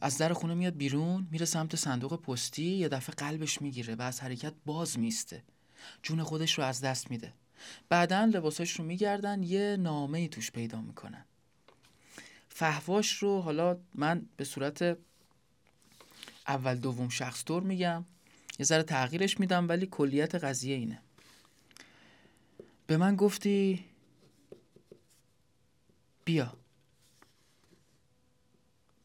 از 0.00 0.18
در 0.18 0.32
خونه 0.32 0.54
میاد 0.54 0.76
بیرون 0.76 1.28
میره 1.30 1.46
سمت 1.46 1.76
صندوق 1.76 2.22
پستی 2.22 2.64
یه 2.64 2.88
دفعه 2.88 3.14
قلبش 3.14 3.62
می‌گیره 3.62 3.94
و 3.94 4.02
از 4.02 4.20
حرکت 4.20 4.54
باز 4.66 4.98
میسته. 4.98 5.42
جون 6.02 6.22
خودش 6.22 6.58
رو 6.58 6.64
از 6.64 6.80
دست 6.80 7.10
میده. 7.10 7.32
بعدا 7.88 8.24
لباساش 8.24 8.72
رو 8.72 8.84
میگردن 8.84 9.42
یه 9.42 9.76
نامه 9.80 10.18
ای 10.18 10.28
توش 10.28 10.50
پیدا 10.50 10.80
می‌کنن. 10.80 11.24
فهواش 12.48 13.12
رو 13.12 13.40
حالا 13.40 13.78
من 13.94 14.26
به 14.36 14.44
صورت 14.44 14.98
اول 16.48 16.74
دوم 16.74 17.08
شخص 17.08 17.44
طور 17.44 17.62
میگم. 17.62 18.04
یه 18.58 18.66
ذره 18.66 18.82
تغییرش 18.82 19.40
میدم 19.40 19.68
ولی 19.68 19.86
کلیت 19.86 20.34
قضیه 20.34 20.76
اینه. 20.76 21.02
به 22.86 22.96
من 22.96 23.16
گفتی 23.16 23.84
بیا. 26.24 26.59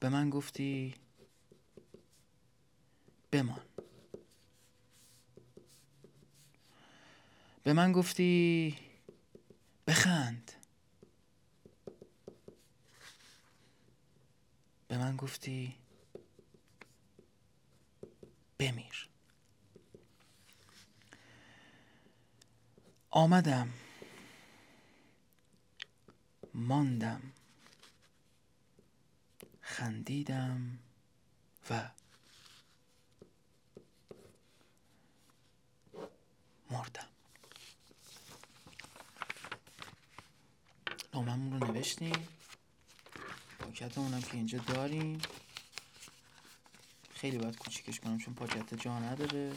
به 0.05 0.09
من 0.09 0.29
گفتی 0.29 0.95
بمان. 3.31 3.62
به 7.63 7.74
من 7.74 7.91
گفتی 7.91 8.77
بخند. 9.88 10.51
به 14.88 14.97
من 14.97 15.15
گفتی 15.15 15.75
بمیر. 18.57 19.09
آمدم 23.09 23.74
ماندم. 26.53 27.35
خندیدم 29.67 30.79
و 31.69 31.89
مردم. 36.71 37.08
ناممون 41.13 41.62
رو 41.62 41.71
نوشتیم. 41.71 42.28
پاکت 43.60 43.97
اونم 43.97 44.21
که 44.21 44.34
اینجا 44.34 44.58
داریم. 44.58 45.21
خیلی 47.13 47.38
باید 47.38 47.58
کوچیکش 47.58 47.99
کنم 47.99 48.17
چون 48.17 48.34
پاکت 48.34 48.73
جا 48.73 48.99
نداره. 48.99 49.54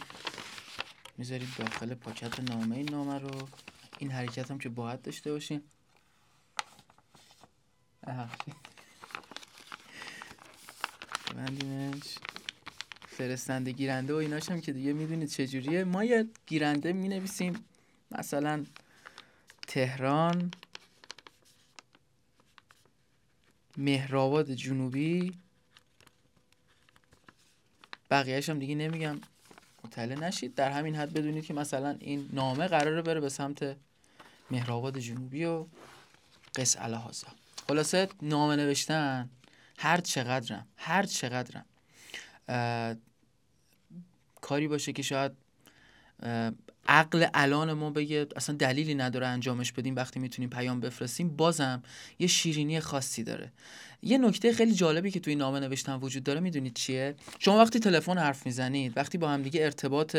می‌ذارید 1.16 1.48
داخل 1.58 1.94
پاکت 1.94 2.40
نامه 2.40 2.76
این 2.76 2.90
نامه 2.90 3.18
رو. 3.18 3.48
این 3.98 4.10
حرکت 4.10 4.50
هم 4.50 4.58
که 4.58 4.68
باید 4.68 5.02
داشته 5.02 5.32
باشیم. 5.32 5.62
ببندیمش 11.38 12.18
فرستنده 13.08 13.72
گیرنده 13.72 14.12
و 14.12 14.16
ایناش 14.16 14.50
هم 14.50 14.60
که 14.60 14.72
دیگه 14.72 14.92
می‌دونید 14.92 15.28
چجوریه. 15.28 15.84
ما 15.84 16.04
یه 16.04 16.26
گیرنده 16.46 16.92
می 16.92 17.08
نویسیم 17.08 17.64
مثلا 18.10 18.64
تهران 19.66 20.50
مهرآباد 23.76 24.50
جنوبی. 24.50 25.32
بقیهش 28.10 28.48
هم 28.48 28.58
دیگه 28.58 28.74
نمیگم. 28.74 29.20
مطلع 29.84 30.14
نشید. 30.14 30.54
در 30.54 30.70
همین 30.70 30.94
حد 30.96 31.12
بدونید 31.12 31.44
که 31.44 31.54
مثلا 31.54 31.96
این 32.00 32.28
نامه 32.32 32.68
قراره 32.68 33.02
بره 33.02 33.20
به 33.20 33.28
سمت 33.28 33.76
مهرآباد 34.50 34.98
جنوبی 34.98 35.44
و 35.44 35.66
قص 36.56 36.76
الهازا 36.78 37.28
خلاصه 37.68 38.08
نامه 38.22 38.56
نوشتن 38.56 39.30
هر 39.80 40.00
چقدرم 40.00 40.66
هر 40.76 41.02
چقدرم 41.02 41.64
کاری 44.40 44.68
باشه 44.68 44.92
که 44.92 45.02
شاید 45.02 45.32
عقل 46.88 47.26
الان 47.34 47.72
ما 47.72 47.90
بگه 47.90 48.26
اصلا 48.36 48.56
دلیلی 48.56 48.94
نداره 48.94 49.26
انجامش 49.26 49.72
بدیم 49.72 49.96
وقتی 49.96 50.20
می‌تونیم 50.20 50.50
پیام 50.50 50.80
بفرستیم. 50.80 51.36
بازم 51.36 51.82
یه 52.18 52.26
شیرینی 52.26 52.80
خاصی 52.80 53.22
داره. 53.22 53.52
یه 54.02 54.18
نکته 54.18 54.52
خیلی 54.52 54.74
جالبی 54.74 55.10
که 55.10 55.20
توی 55.20 55.34
نامه 55.34 55.60
نوشتن 55.60 55.94
وجود 55.94 56.24
داره 56.24 56.40
می‌دونید 56.40 56.74
چیه؟ 56.74 57.14
شما 57.38 57.58
وقتی 57.58 57.80
تلفن 57.80 58.18
حرف 58.18 58.46
می‌زنید 58.46 58.96
وقتی 58.96 59.18
با 59.18 59.28
همدیگه 59.28 59.64
ارتباط 59.64 60.16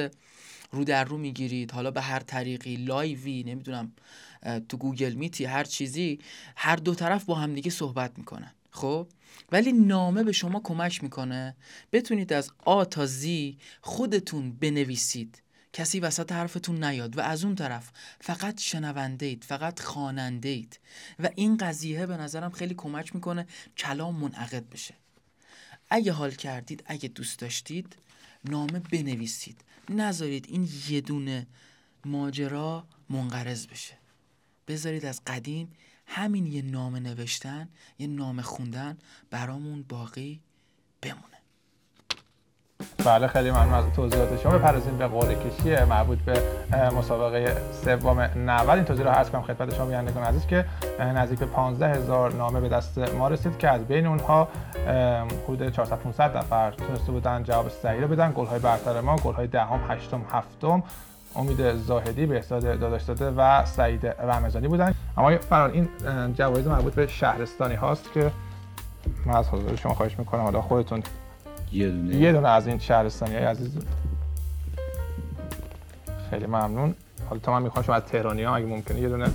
رو 0.71 0.83
در 0.83 1.03
رو 1.03 1.17
می‌گیرید 1.17 1.71
حالا 1.71 1.91
به 1.91 2.01
هر 2.01 2.19
طریقی 2.19 2.75
live 2.75 3.30
ی 3.30 3.43
نمی‌دونم 3.43 3.91
تو 4.69 4.77
Google 4.77 5.13
Meet 5.13 5.39
ی 5.39 5.45
هر 5.45 5.63
چیزی 5.63 6.19
هر 6.55 6.75
دو 6.75 6.95
طرف 6.95 7.25
با 7.25 7.35
همدیگه 7.35 7.71
صحبت 7.71 8.17
می‌کنن. 8.17 8.51
خب؟ 8.71 9.07
ولی 9.51 9.73
نامه 9.73 10.23
به 10.23 10.31
شما 10.31 10.59
کمک 10.63 11.03
می‌کنه. 11.03 11.55
بتونید 11.91 12.33
از 12.33 12.51
آ 12.65 12.83
تا 12.83 13.05
زی 13.05 13.57
خودتون 13.81 14.51
بنویسید. 14.51 15.41
کسی 15.73 15.99
وسط 15.99 16.31
حرفتون 16.31 16.83
نیاد 16.83 17.17
و 17.17 17.21
از 17.21 17.43
اون 17.43 17.55
طرف 17.55 17.91
فقط 18.21 18.59
شنونده 18.61 19.25
اید 19.25 19.43
فقط 19.43 19.79
خواننده 19.79 20.49
اید 20.49 20.79
و 21.19 21.29
این 21.35 21.57
قضیه 21.57 22.05
به 22.05 22.17
نظرم 22.17 22.51
خیلی 22.51 22.73
کمک 22.73 23.15
می‌کنه 23.15 23.47
کلام 23.77 24.15
منعقد 24.15 24.69
بشه. 24.69 24.93
اگه 25.89 26.11
حال 26.11 26.31
کردید 26.31 26.83
اگه 26.85 27.09
دوست 27.09 27.39
داشتید 27.39 27.95
نامه 28.45 28.79
بنویسید. 28.79 29.61
نذارید 29.89 30.45
این 30.49 30.69
یه 30.89 31.01
دونه 31.01 31.47
ماجرا 32.05 32.87
منقرض 33.09 33.67
بشه. 33.67 33.93
بذارید 34.67 35.05
از 35.05 35.21
قدیم 35.27 35.71
همین 36.11 36.45
یه 36.45 36.61
نامه 36.61 36.99
نوشتن 36.99 37.69
یه 37.99 38.07
نامه 38.07 38.41
خوندن 38.41 38.97
برامون 39.31 39.85
باقی 39.89 40.41
بمونه. 41.01 41.23
بله 43.05 43.27
خیلی 43.27 43.51
ممنون 43.51 43.73
از 43.73 43.85
توضیحات 43.95 44.41
شما. 44.41 44.51
بپردازیم 44.51 44.97
به 44.97 45.07
قول 45.07 45.35
کشی 45.35 45.75
مربوط 45.75 46.19
به 46.19 46.43
مسابقه 46.97 47.57
سوم 47.71 48.21
90 48.21 48.69
این 48.69 48.83
توضیح 48.83 49.05
رو 49.05 49.11
عرض 49.11 49.29
کنم 49.29 49.41
خدمت 49.41 49.75
شما 49.75 49.85
بینندگان 49.85 50.23
عزیز 50.23 50.47
که 50.47 50.65
نزدیک 50.99 51.39
به 51.39 51.45
15 51.45 51.87
هزار 51.87 52.33
نامه 52.33 52.59
به 52.61 52.69
دست 52.69 52.97
ما 52.97 53.27
رسید 53.27 53.57
که 53.57 53.69
از 53.69 53.87
بین 53.87 54.05
اونها 54.05 54.47
حدود 55.47 55.69
400 55.69 55.99
500 55.99 56.37
نفر 56.37 56.71
تونسته 56.71 57.11
بودن 57.11 57.43
جواب 57.43 57.69
صحیح 57.69 58.01
رو 58.01 58.07
بدن. 58.07 58.31
گل 58.31 58.45
های 58.45 58.59
برتر 58.59 59.01
ما 59.01 59.15
گل 59.15 59.33
های 59.33 59.47
دهم 59.47 59.79
هشتم 59.89 60.25
هفتم 60.31 60.83
امید 61.35 61.75
زاهدی 61.75 62.25
بهزاد 62.25 62.79
داداش 62.79 63.03
داده 63.03 63.31
و 63.31 63.65
سعید 63.65 64.07
رمضانی 64.07 64.67
بودن. 64.67 64.93
اما 65.17 65.37
فرار 65.37 65.71
این 65.71 65.89
جوایز 66.33 66.67
مربوط 66.67 66.93
به 66.93 67.07
شهرستانی 67.07 67.75
هاست 67.75 68.13
که 68.13 68.31
من 69.25 69.35
از 69.35 69.49
حضور 69.49 69.75
شما 69.75 69.93
خواهش 69.93 70.19
می‌کنم. 70.19 70.41
حالا 70.41 70.61
خودتون 70.61 71.03
یه 71.71 71.89
دونه. 71.89 72.15
یه 72.15 72.31
دونه 72.31 72.49
از 72.49 72.67
این 72.67 72.79
شهرستانی 72.79 73.35
های 73.35 73.43
عزیز. 73.43 73.77
خیلی 76.29 76.45
ممنون. 76.45 76.95
حالا 77.29 77.39
تا 77.39 77.51
من 77.51 77.61
می‌خوام 77.61 77.85
شما 77.85 77.95
از 77.95 78.03
تهرانی 78.03 78.43
ها 78.43 78.55
اگه 78.55 78.65
ممکنه 78.65 78.99
یه 78.99 79.09
دونه 79.09 79.27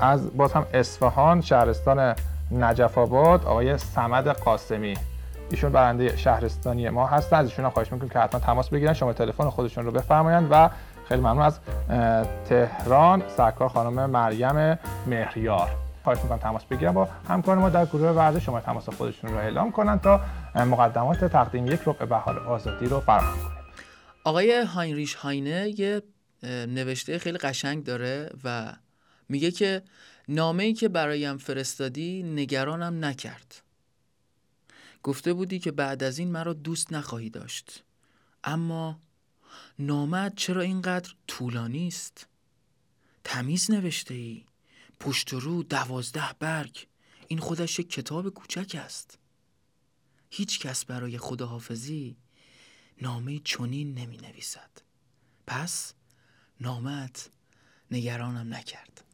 از 0.00 0.36
باز 0.36 0.52
هم 0.52 0.66
اصفهان 0.74 1.40
شهرستان 1.40 2.14
نجف 2.50 2.98
آباد 2.98 3.44
آقای 3.44 3.78
سمد 3.78 4.28
قاسمی. 4.28 4.94
ایشون 5.50 5.72
برنده 5.72 6.16
شهرستانی 6.16 6.88
ما 6.88 7.06
هستن. 7.06 7.36
از 7.36 7.46
ایشون 7.46 7.68
خواهش 7.68 7.92
می‌کنم 7.92 8.08
که 8.08 8.18
حتما 8.18 8.40
تماس 8.40 8.68
بگیرن. 8.68 8.92
شما 8.92 9.12
تلفن 9.12 9.50
خودشون 9.50 9.84
رو 9.84 9.90
بفرمایند 9.90 10.48
و 10.50 10.70
خیلی 11.12 11.22
ممنون 11.22 11.42
از 11.42 11.60
تهران 12.48 13.22
سرکار 13.36 13.68
خانم 13.68 14.10
مریم 14.10 14.78
مهریار. 15.06 15.70
خواهش 16.04 16.18
می‌کنم 16.22 16.38
تماس 16.38 16.64
بگیرم 16.64 16.94
با 16.94 17.08
همکار 17.28 17.58
ما 17.58 17.68
در 17.68 17.86
گروه 17.86 18.08
ورزش 18.08 18.44
شما 18.44 18.60
تماس 18.60 18.88
خودشون 18.88 19.30
رو 19.30 19.36
اعلام 19.36 19.72
کنن 19.72 19.98
تا 19.98 20.20
مقدمات 20.54 21.24
تقدیم 21.24 21.66
یک 21.66 21.80
ربع 21.86 22.04
بهار 22.06 22.38
آزادی 22.38 22.86
رو 22.86 23.00
فراهم 23.00 23.40
کنیم. 23.42 23.56
آقای 24.24 24.62
هاینریش 24.62 25.14
هاینه 25.14 25.80
یه 25.80 26.02
نوشته 26.68 27.18
خیلی 27.18 27.38
قشنگ 27.38 27.84
داره 27.84 28.30
و 28.44 28.72
میگه 29.28 29.50
که 29.50 29.82
نامه 30.28 30.62
ای 30.62 30.72
که 30.72 30.88
برایم 30.88 31.36
فرستادی 31.36 32.22
نگرانم 32.22 33.04
نکرد. 33.04 33.62
گفته 35.02 35.32
بودی 35.32 35.58
که 35.58 35.72
بعد 35.72 36.02
از 36.02 36.18
این 36.18 36.32
مرا 36.32 36.52
دوست 36.52 36.92
نخواهی 36.92 37.30
داشت. 37.30 37.84
اما 38.44 38.98
نامت 39.78 40.36
چرا 40.36 40.60
اینقدر 40.60 41.14
طولانی 41.26 41.88
است؟ 41.88 42.26
تمیز 43.24 43.70
نوشته 43.70 44.14
ای. 44.14 44.44
پشت 45.00 45.32
رو 45.32 45.62
دوازده 45.62 46.32
برگ. 46.38 46.86
این 47.28 47.38
خودش 47.38 47.78
یک 47.78 47.90
کتاب 47.90 48.28
کوچک 48.28 48.76
است. 48.84 49.18
هیچ 50.30 50.60
کس 50.60 50.84
برای 50.84 51.18
خداحافظی 51.18 52.16
نامه 53.00 53.38
چنین 53.38 53.94
نمی 53.94 54.16
نویسد. 54.16 54.70
پس 55.46 55.94
نامت 56.60 57.30
نگرانم 57.90 58.54
نکرد. 58.54 59.04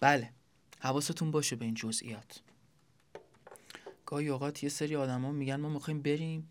بله 0.00 0.32
حواستون 0.80 1.30
باشه 1.30 1.56
به 1.56 1.64
این 1.64 1.74
جزئیات. 1.74 2.40
گاهی 4.06 4.28
اوقات 4.28 4.62
یه 4.62 4.68
سری 4.68 4.96
آدما 4.96 5.32
میگن 5.32 5.56
ما 5.56 5.68
می‌خوایم 5.68 6.02
بریم 6.02 6.48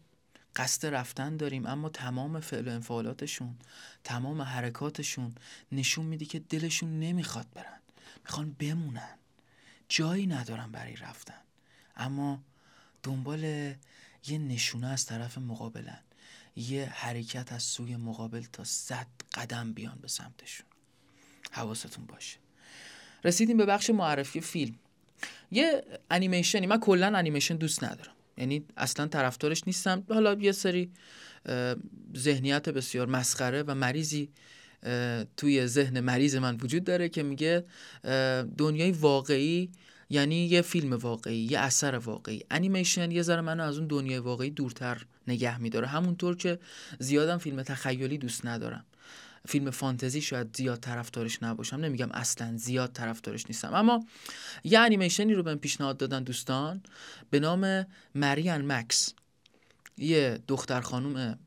قصد 0.60 0.86
رفتن 0.86 1.38
داریم 1.38 1.66
اما 1.66 1.90
تمام 1.90 2.40
فعل 2.40 2.68
و 2.68 2.72
انفعالاتشون 2.72 3.56
تمام 4.04 4.42
حرکاتشون 4.42 5.36
نشون 5.72 6.06
میده 6.06 6.26
که 6.26 6.40
دلشون 6.40 7.00
نمی‌خواد 7.00 7.48
برن. 7.54 7.80
می‌خوان 8.24 8.56
بمونن. 8.60 9.18
جایی 9.90 10.28
ندارن 10.28 10.72
برای 10.72 10.96
رفتن. 10.96 11.42
اما 11.98 12.44
دنبال 13.04 13.44
یه 14.28 14.38
نشونه 14.38 14.88
از 14.88 15.06
طرف 15.06 15.38
مقابلن. 15.38 16.04
یه 16.56 16.86
حرکت 16.86 17.52
از 17.52 17.64
سوی 17.64 17.96
مقابل 17.96 18.44
تا 18.54 18.64
صد 18.64 19.08
قدم 19.34 19.74
بیان 19.74 19.98
به 20.02 20.08
سمتشون. 20.08 20.68
حواستون 21.52 22.06
باشه. 22.06 22.38
رسیدیم 23.24 23.58
به 23.58 23.66
بخش 23.66 23.90
معرفی 23.90 24.42
فیلم. 24.42 24.76
یه 25.52 25.84
انیمیشنی 26.12 26.68
من 26.68 26.80
کلا 26.80 27.18
انیمیشن 27.18 27.56
دوست 27.56 27.84
ندارم. 27.84 28.14
یعنی 28.40 28.66
اصلا 28.78 29.08
طرفدارش 29.08 29.64
نیستم. 29.68 30.04
حالا 30.10 30.34
یه 30.34 30.52
سری 30.52 30.92
ذهنیت 32.18 32.70
بسیار 32.70 33.08
مسخره 33.08 33.64
و 33.64 33.76
مریضی 33.76 34.30
توی 35.38 35.68
ذهن 35.68 36.00
مریض 36.00 36.36
من 36.36 36.56
وجود 36.56 36.84
داره 36.84 37.10
که 37.10 37.24
میگه 37.24 37.66
دنیای 38.58 38.92
واقعی 38.92 39.70
یعنی 40.10 40.46
یه 40.46 40.62
فیلم 40.62 40.94
واقعی 40.94 41.48
یه 41.52 41.60
اثر 41.60 41.96
واقعی. 41.96 42.44
انیمیشن 42.52 43.12
یه 43.12 43.22
ذره 43.22 43.42
منو 43.42 43.64
از 43.64 43.78
اون 43.78 43.88
دنیای 43.88 44.20
واقعی 44.20 44.50
دورتر 44.50 45.06
نگه 45.28 45.58
میداره. 45.58 45.88
همونطور 45.88 46.36
که 46.36 46.60
زیادم 47.00 47.38
فیلم 47.38 47.64
تخیلی 47.64 48.18
دوست 48.18 48.46
ندارم. 48.46 48.86
فیلم 49.48 49.72
فانتزی 49.72 50.22
شاید 50.22 50.58
زیاد 50.58 50.80
طرفدارش 50.80 51.44
نباشم. 51.44 51.76
نمیگم 51.76 52.12
اصلا 52.12 52.58
زیاد 52.58 52.92
طرفدارش 52.94 53.46
نیستم. 53.48 53.74
اما 53.74 54.06
یه 54.64 54.80
انیمیشنی 54.80 55.34
رو 55.34 55.44
به 55.44 55.56
پیشنهاد 55.56 55.98
دادن 55.98 56.24
دوستان 56.24 56.82
به 57.30 57.40
نام 57.40 57.86
مریان 58.16 58.72
مکس 58.72 59.14
یه 59.98 60.40
دختر 60.48 60.82
خانوم 60.82 61.40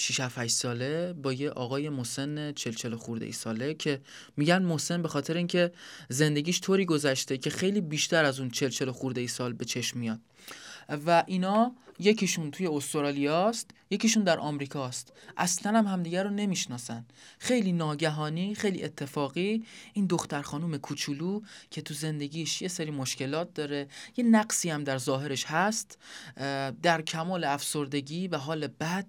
6 0.00 0.20
7 0.20 0.46
ساله 0.46 1.12
با 1.12 1.32
یه 1.32 1.50
آقای 1.50 1.88
مسن 1.88 2.52
40 2.52 2.74
40 2.74 2.94
خورده 2.94 3.26
ای 3.26 3.32
ساله 3.32 3.74
که 3.74 4.00
میگن 4.36 4.62
مسن 4.62 5.02
به 5.02 5.08
خاطر 5.08 5.36
اینکه 5.36 5.72
زندگیش 6.08 6.60
طوری 6.60 6.84
گذشته 6.84 7.38
که 7.38 7.50
خیلی 7.50 7.80
بیشتر 7.80 8.24
از 8.24 8.40
اون 8.40 8.50
40 8.50 8.68
40 8.68 8.90
خورده 8.90 9.20
ای 9.20 9.28
سال 9.28 9.52
به 9.52 9.64
چشم 9.64 9.98
میاد. 9.98 10.20
و 11.06 11.24
اینا 11.26 11.72
یکیشون 11.98 12.50
توی 12.50 12.66
استرالیاست 12.66 13.70
یکیشون 13.90 14.24
در 14.24 14.38
آمریکاست. 14.38 15.12
اصلا 15.36 15.78
هم 15.78 15.86
همدیگه 15.86 16.22
رو 16.22 16.30
نمی‌شناسن. 16.30 17.06
خیلی 17.38 17.72
ناگهانی 17.72 18.54
خیلی 18.54 18.84
اتفاقی 18.84 19.64
این 19.92 20.06
دختر 20.06 20.42
خانوم 20.42 20.76
کوچولو 20.76 21.40
که 21.70 21.82
تو 21.82 21.94
زندگیش 21.94 22.62
یه 22.62 22.68
سری 22.68 22.90
مشکلات 22.90 23.54
داره 23.54 23.88
یه 24.16 24.24
نقصی 24.24 24.70
هم 24.70 24.84
در 24.84 24.98
ظاهرش 24.98 25.44
هست 25.44 25.98
در 26.82 27.02
کمال 27.02 27.44
افسردگی 27.44 28.28
و 28.28 28.36
حال 28.36 28.66
بد 28.66 29.06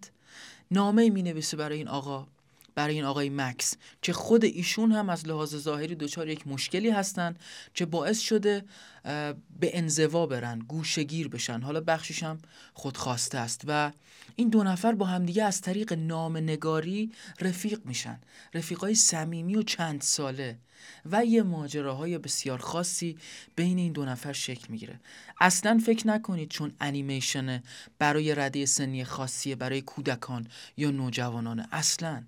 نامه 0.72 1.10
می 1.10 1.24
نویسه 1.24 1.58
برای 1.58 1.78
این 1.78 1.88
آقا. 1.88 2.28
برای 2.76 2.96
این 2.96 3.04
آقای 3.04 3.30
مکس 3.30 3.76
که 4.02 4.14
خود 4.14 4.46
ایشون 4.46 4.92
هم 4.92 5.10
از 5.10 5.28
لحاظ 5.28 5.56
ظاهری 5.56 5.96
دچار 5.96 6.30
یک 6.30 6.48
مشکلی 6.48 6.90
هستن 6.90 7.36
که 7.74 7.86
باعث 7.86 8.20
شده 8.20 8.66
به 9.60 9.78
انزوا 9.78 10.26
برن 10.26 10.60
گوشگیر 10.60 11.28
بشن. 11.28 11.62
حالا 11.62 11.82
بخشش 11.82 12.24
هم 12.24 12.38
خودخواسته 12.74 13.38
است 13.38 13.62
و 13.68 13.92
این 14.36 14.50
دو 14.50 14.64
نفر 14.64 14.92
با 14.92 15.06
همدیگه 15.06 15.44
از 15.44 15.62
طریق 15.62 15.94
نام 15.94 16.38
نگاری 16.38 17.12
رفیق 17.42 17.86
میشن. 17.86 18.20
رفیقای 18.54 18.96
صمیمی 18.96 19.56
و 19.56 19.64
چند 19.64 20.02
ساله 20.02 20.60
و 21.12 21.26
یه 21.26 21.44
ماجراهای 21.44 22.18
بسیار 22.18 22.60
خاصی 22.60 23.18
بین 23.56 23.78
این 23.78 23.94
دو 23.94 24.06
نفر 24.06 24.34
شکل 24.34 24.66
می‌گیره. 24.70 25.00
اصلا 25.40 25.82
فکر 25.86 26.08
نکنید 26.08 26.50
چون 26.50 26.72
انیمیشن 26.80 27.64
برای 28.00 28.36
رده 28.36 28.66
سنی 28.66 29.04
خاصیه 29.04 29.56
برای 29.56 29.82
کودکان 29.82 30.48
یا 30.78 30.92
نوجوانان 30.92 31.68
اصلا 31.72 32.24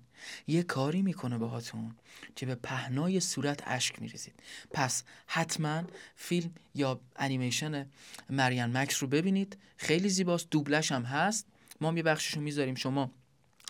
یه 0.46 0.62
کاری 0.62 1.02
می‌کنه 1.02 1.38
باهاتون 1.38 1.94
که 2.36 2.46
به 2.46 2.54
پهنای 2.54 3.20
صورت 3.20 3.62
اشک 3.66 4.02
میریزید. 4.02 4.34
پس 4.70 5.02
حتما 5.26 5.82
فیلم 6.16 6.50
یا 6.74 7.00
انیمیشن 7.16 7.86
Mary 8.30 8.56
and 8.56 8.76
Max 8.76 9.02
رو 9.02 9.08
ببینید. 9.08 9.56
خیلی 9.76 10.08
زیباست 10.08 10.50
دوبلش 10.50 10.92
هم 10.92 11.02
هست. 11.02 11.46
ما 11.80 11.92
یه 11.92 12.02
بخشش 12.02 12.34
رو 12.34 12.40
می‌ذاریم. 12.40 12.74
شما 12.74 13.10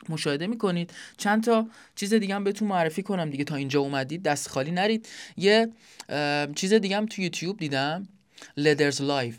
مشاهده 0.09 0.47
می‌کنید. 0.47 0.93
چند 1.17 1.45
تا 1.45 1.69
چیز 1.97 2.15
دیگه 2.15 2.35
هم 2.35 2.45
بهتون 2.45 2.69
معرفی 2.69 3.03
کنم 3.03 3.31
دیگه. 3.31 3.45
تا 3.45 3.57
اینجا 3.57 3.81
اومدید 3.81 4.23
دست 4.23 4.49
خالی 4.49 4.71
نرید. 4.71 5.09
یه 5.37 5.73
چیز 6.55 6.73
دیگه 6.73 6.97
هم 6.97 7.07
تو 7.07 7.23
یوتیوب 7.23 7.59
دیدم. 7.59 8.09
Letters 8.57 9.03
Live 9.03 9.39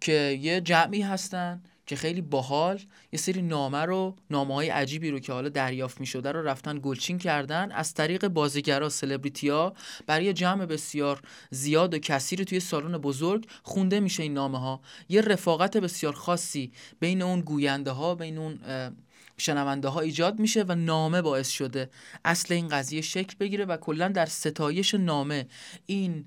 که 0.00 0.38
یه 0.40 0.60
جمعی 0.60 1.02
هستن. 1.02 1.62
که 1.88 1.96
خیلی 1.96 2.20
باحال 2.20 2.80
یه 3.12 3.18
سری 3.18 3.42
نامه 3.42 3.78
رو 3.78 4.16
نامه 4.30 4.54
های 4.54 4.68
عجیبی 4.68 5.10
رو 5.10 5.18
که 5.18 5.32
حالا 5.32 5.48
دریافت 5.48 6.00
می 6.00 6.06
شده 6.06 6.32
رو 6.32 6.42
رفتن 6.42 6.78
گلچین 6.82 7.18
کردن. 7.18 7.72
از 7.72 7.94
طریق 7.94 8.28
بازیگرا 8.28 8.88
سلبریتی 8.88 9.48
ها 9.48 9.74
برای 10.06 10.32
جمع 10.32 10.66
بسیار 10.66 11.20
زیاد 11.50 11.94
و 11.94 11.98
کثیری 11.98 12.44
توی 12.44 12.60
سالن 12.60 12.98
بزرگ 12.98 13.46
خونده 13.62 14.00
میشه 14.00 14.22
این 14.22 14.34
نامه 14.34 14.58
ها 14.58 14.80
یه 15.08 15.20
رفاقت 15.20 15.76
بسیار 15.76 16.12
خاصی 16.12 16.72
بین 17.00 17.22
اون 17.22 17.40
گوینده 17.40 17.90
ها 17.90 18.14
بین 18.14 18.38
اون 18.38 18.58
شنونده 19.38 19.88
ها 19.88 20.00
ایجاد 20.00 20.38
میشه 20.38 20.64
و 20.68 20.74
نامه 20.74 21.22
باعث 21.22 21.48
شده 21.48 21.90
اصل 22.24 22.54
این 22.54 22.68
قضیه 22.68 23.00
شکل 23.00 23.36
بگیره 23.40 23.64
و 23.64 23.76
کلا 23.76 24.08
در 24.08 24.26
ستایش 24.26 24.94
نامه 24.94 25.46
این 25.86 26.24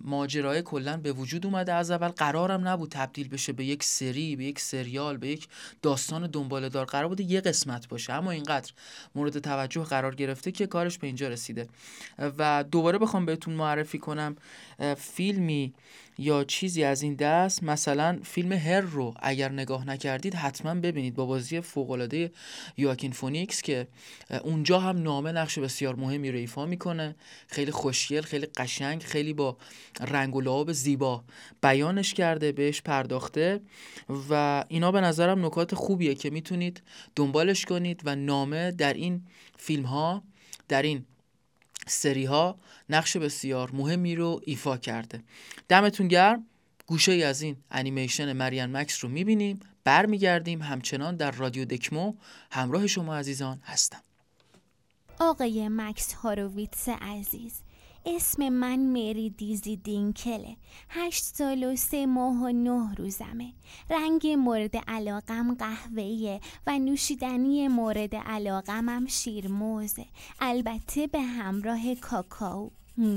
ماجرای 0.00 0.62
کلا 0.62 0.96
به 0.96 1.12
وجود 1.12 1.46
اومده. 1.46 1.72
از 1.72 1.90
اول 1.90 2.08
قرارم 2.08 2.68
نبود 2.68 2.90
تبدیل 2.90 3.28
بشه 3.28 3.52
به 3.52 3.64
یک 3.64 3.84
سری 3.84 4.36
به 4.36 4.44
یک 4.44 4.60
سریال 4.60 5.16
به 5.16 5.28
یک 5.28 5.48
داستان 5.82 6.26
دنباله 6.26 6.68
دار. 6.68 6.86
قرار 6.86 7.08
بوده 7.08 7.24
یه 7.24 7.40
قسمت 7.40 7.88
باشه. 7.88 8.12
اما 8.12 8.30
اینقدر 8.30 8.72
مورد 9.14 9.38
توجه 9.38 9.84
قرار 9.84 10.14
گرفته 10.14 10.52
که 10.52 10.66
کارش 10.66 10.98
به 10.98 11.06
اینجا 11.06 11.28
رسیده. 11.28 11.68
و 12.18 12.64
دوباره 12.70 12.98
بخوام 12.98 13.26
بهتون 13.26 13.54
معرفی 13.54 13.98
کنم 13.98 14.36
فیلمی 14.96 15.74
یا 16.18 16.44
چیزی 16.44 16.84
از 16.84 17.02
این 17.02 17.14
دست 17.14 17.62
مثلا 17.62 18.18
فیلم 18.22 18.52
Her 18.52 18.80
رو 18.80 19.14
اگر 19.20 19.52
نگاه 19.52 19.86
نکردید 19.86 20.34
حتما 20.34 20.74
ببینید 20.74 21.14
با 21.14 21.26
بازی 21.26 21.60
فوق 21.60 21.90
العاده 21.90 22.32
یواکین 22.76 23.12
فونیکس 23.12 23.62
که 23.62 23.88
اونجا 24.44 24.80
هم 24.80 25.02
نامه 25.02 25.32
نقش 25.32 25.58
بسیار 25.58 25.94
مهمی 25.94 26.30
رو 26.30 26.38
ایفا 26.38 26.66
می‌کنه. 26.66 27.16
خیلی 27.46 27.70
خوشگل 27.70 28.20
خیلی 28.20 28.46
قشنگ 28.46 29.02
خیلی 29.02 29.32
با 29.32 29.56
رنگ 30.00 30.36
و 30.36 30.40
لعاب 30.40 30.72
زیبا 30.72 31.24
بیانش 31.62 32.14
کرده 32.14 32.52
بهش 32.52 32.82
پرداخته 32.82 33.60
و 34.30 34.64
اینا 34.68 34.92
به 34.92 35.00
نظرم 35.00 35.46
نکات 35.46 35.74
خوبیه 35.74 36.14
که 36.14 36.30
می‌تونید 36.30 36.82
دنبالش 37.16 37.64
کنید 37.64 38.02
و 38.04 38.16
نامه 38.16 38.70
در 38.70 38.92
این 38.92 39.22
فیلم 39.56 39.84
ها 39.84 40.22
در 40.68 40.82
این 40.82 41.04
سری 41.88 42.24
ها 42.24 42.58
نقش 42.88 43.16
بسیار 43.16 43.70
مهمی 43.72 44.16
رو 44.16 44.40
ایفا 44.44 44.76
کرده. 44.76 45.22
دمتون 45.68 46.08
گرم. 46.08 46.46
گوشه 46.86 47.12
ای 47.12 47.22
از 47.22 47.42
این 47.42 47.56
انیمیشن 47.70 48.32
مریان 48.32 48.76
مکس 48.76 49.04
رو 49.04 49.10
می‌بینیم. 49.10 49.60
برمیگردیم 49.84 50.62
همچنان 50.62 51.16
در 51.16 51.30
رادیو 51.30 51.64
دکمو. 51.64 52.14
همراه 52.50 52.86
شما 52.86 53.16
عزیزان 53.16 53.60
هستم. 53.64 54.00
آقای 55.20 55.68
مکس 55.68 56.12
هاروویتس 56.12 56.88
عزیز 56.88 57.52
اسم 58.16 58.48
من 58.48 58.78
مری 58.78 59.30
دیزی 59.30 59.76
دینکله. 59.76 60.56
هشت 60.88 61.24
سال 61.24 61.64
و 61.64 61.76
سه 61.76 62.06
ماه 62.06 62.42
و 62.42 62.52
نه 62.52 62.94
روزمه. 62.94 63.52
رنگ 63.90 64.26
مورد 64.26 64.76
علاقم 64.76 65.54
قهوهیه 65.54 66.40
و 66.66 66.78
نوشیدنی 66.78 67.68
مورد 67.68 68.16
علاقمم 68.16 69.06
شیرموزه. 69.06 70.06
البته 70.40 71.06
به 71.06 71.20
همراه 71.20 71.94
کاکائو 71.94 72.70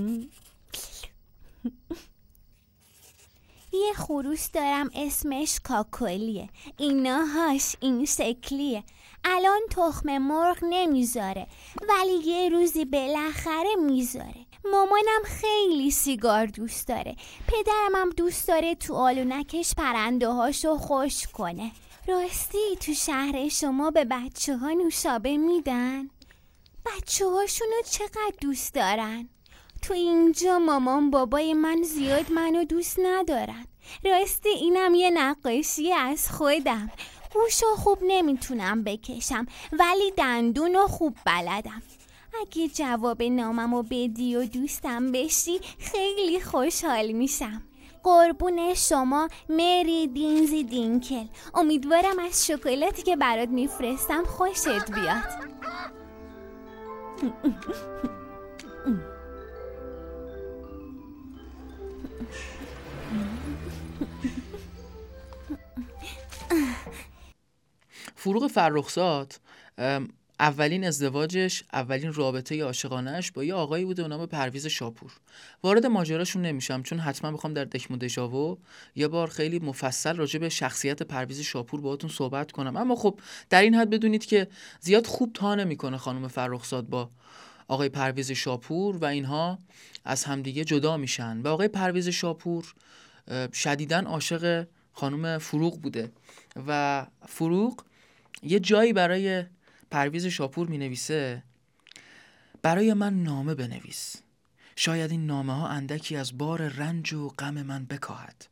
یه 3.74 3.94
خروس 3.96 4.52
دارم 4.52 4.90
اسمش 4.96 5.60
کاکلیه. 5.64 6.50
ایناهاش 6.78 7.76
این 7.80 8.06
شکلیه. 8.06 8.84
الان 9.24 9.62
تخم 9.70 10.18
مرغ 10.18 10.58
نمی‌ذاره 10.70 11.48
ولی 11.90 12.14
یه 12.26 12.50
روزی 12.50 12.86
بالاخره 12.86 13.76
می‌ذاره. 13.86 14.51
مامانم 14.66 15.22
خیلی 15.26 15.92
سیگار 15.92 16.46
دوست 16.46 16.88
داره. 16.88 17.16
پدرم 17.48 17.96
هم 17.96 18.10
دوست 18.10 18.48
داره 18.48 18.76
تو 18.76 18.96
آلونکش 18.96 19.74
پرنده 19.76 20.28
هاشو 20.28 20.78
خوش 20.78 21.28
کنه. 21.28 21.72
راستی 22.08 22.76
تو 22.80 22.94
شهر 22.94 23.50
شما 23.50 23.92
به 23.92 24.06
بچه 24.06 24.58
ها 24.58 24.70
نوشابه 24.72 25.38
میدن؟ 25.38 26.10
بچه 26.86 27.26
هاشونو 27.26 27.82
چقدر 27.92 28.34
دوست 28.42 28.74
دارن؟ 28.74 29.30
تو 29.82 29.94
اینجا 29.94 30.60
مامان 30.60 31.12
بابای 31.12 31.54
من 31.54 31.84
زیاد 31.84 32.32
منو 32.32 32.64
دوست 32.64 33.00
ندارن. 33.00 33.66
راستی 34.06 34.50
اینم 34.50 34.94
یه 34.94 35.10
نقاشی 35.10 35.94
از 35.94 36.32
خودم. 36.32 36.92
گوشو 37.34 37.76
خوب 37.76 37.98
نمی‌تونم 38.02 38.84
بکشم 38.84 39.46
ولی 39.72 40.12
دندون 40.12 40.88
خوب 40.88 41.16
بلدم. 41.26 41.82
اگه 42.40 42.68
جواب 42.68 43.24
ناممو 43.24 43.84
بدی 43.84 44.36
و 44.36 44.46
دوستم 44.46 45.12
بشی 45.12 45.60
خیلی 45.80 46.42
خوشحال 46.42 47.12
میشم. 47.12 47.64
قربون 48.04 48.74
شما 48.74 49.28
مری 49.50 50.08
دینزی 50.08 50.64
دینکل. 50.64 51.26
امیدوارم 51.54 52.20
از 52.20 52.48
شکلاتی 52.48 53.02
که 53.02 53.16
برات 53.16 53.50
میفرستم 53.50 54.24
خوشت 54.24 54.92
بیاد. 54.92 55.52
فروغ 68.16 68.48
فرخزاد 68.48 69.34
اولین 70.42 70.84
ازدواجش 70.84 71.64
اولین 71.74 72.14
رابطه 72.14 72.64
عاشقانهش 72.64 73.32
با 73.32 73.44
یه 73.44 73.54
آقایی 73.54 73.86
بوده 73.86 74.02
به 74.04 74.08
نام 74.08 74.26
پرویز 74.26 74.68
شاپور. 74.68 75.12
وارد 75.64 75.86
ماجراشون 75.86 76.42
نمیشم 76.42 76.84
چون 76.84 77.00
حتما 77.00 77.32
می‌خوام 77.32 77.54
در 77.54 77.66
دکمو 77.66 77.98
دژاوو 77.98 78.58
یه 78.96 79.08
بار 79.08 79.28
خیلی 79.28 79.60
مفصل 79.60 80.16
راجع 80.16 80.40
به 80.40 80.50
شخصیت 80.50 81.04
پرویز 81.04 81.40
شاپور 81.40 81.82
باهاتون 81.82 82.10
صحبت 82.10 82.52
کنم. 82.52 82.78
اما 82.78 82.96
خب 82.96 83.20
در 83.50 83.62
این 83.62 83.76
حد 83.76 83.90
بدونید 83.90 84.26
که 84.26 84.48
زیاد 84.80 85.08
خوب 85.08 85.32
تا 85.34 85.56
نمی‌کنه 85.56 85.98
خانم 85.98 86.28
فرخزاد 86.28 86.90
با 86.90 87.10
آقای 87.68 87.90
پرویز 87.90 88.32
شاپور 88.32 88.98
و 88.98 89.06
اینها 89.06 89.60
از 90.06 90.24
همدیگه 90.24 90.64
جدا 90.64 90.98
میشن. 90.98 91.42
و 91.42 91.48
آقای 91.48 91.68
پرویز 91.68 92.08
شاپور 92.08 92.74
شدیدن 93.54 94.06
عاشق 94.06 94.68
خانم 94.94 95.38
فروغ 95.38 95.82
بوده. 95.82 96.12
و 96.68 97.06
فروغ 97.28 97.84
یه 98.44 98.60
جایی 98.60 98.94
برای 98.94 99.44
پرویز 99.92 100.26
شاپور 100.26 100.68
می 100.68 100.78
نویسه 100.78 101.44
برای 102.62 102.94
من 102.94 103.24
نامه 103.24 103.56
بنویس. 103.56 104.16
شاید 104.76 105.12
این 105.12 105.26
نامه 105.26 105.54
ها 105.54 105.68
اندکی 105.68 106.16
از 106.16 106.38
بار 106.38 106.68
رنج 106.68 107.14
و 107.14 107.28
غم 107.28 107.62
من 107.62 107.86
بکاهد. 107.86 108.46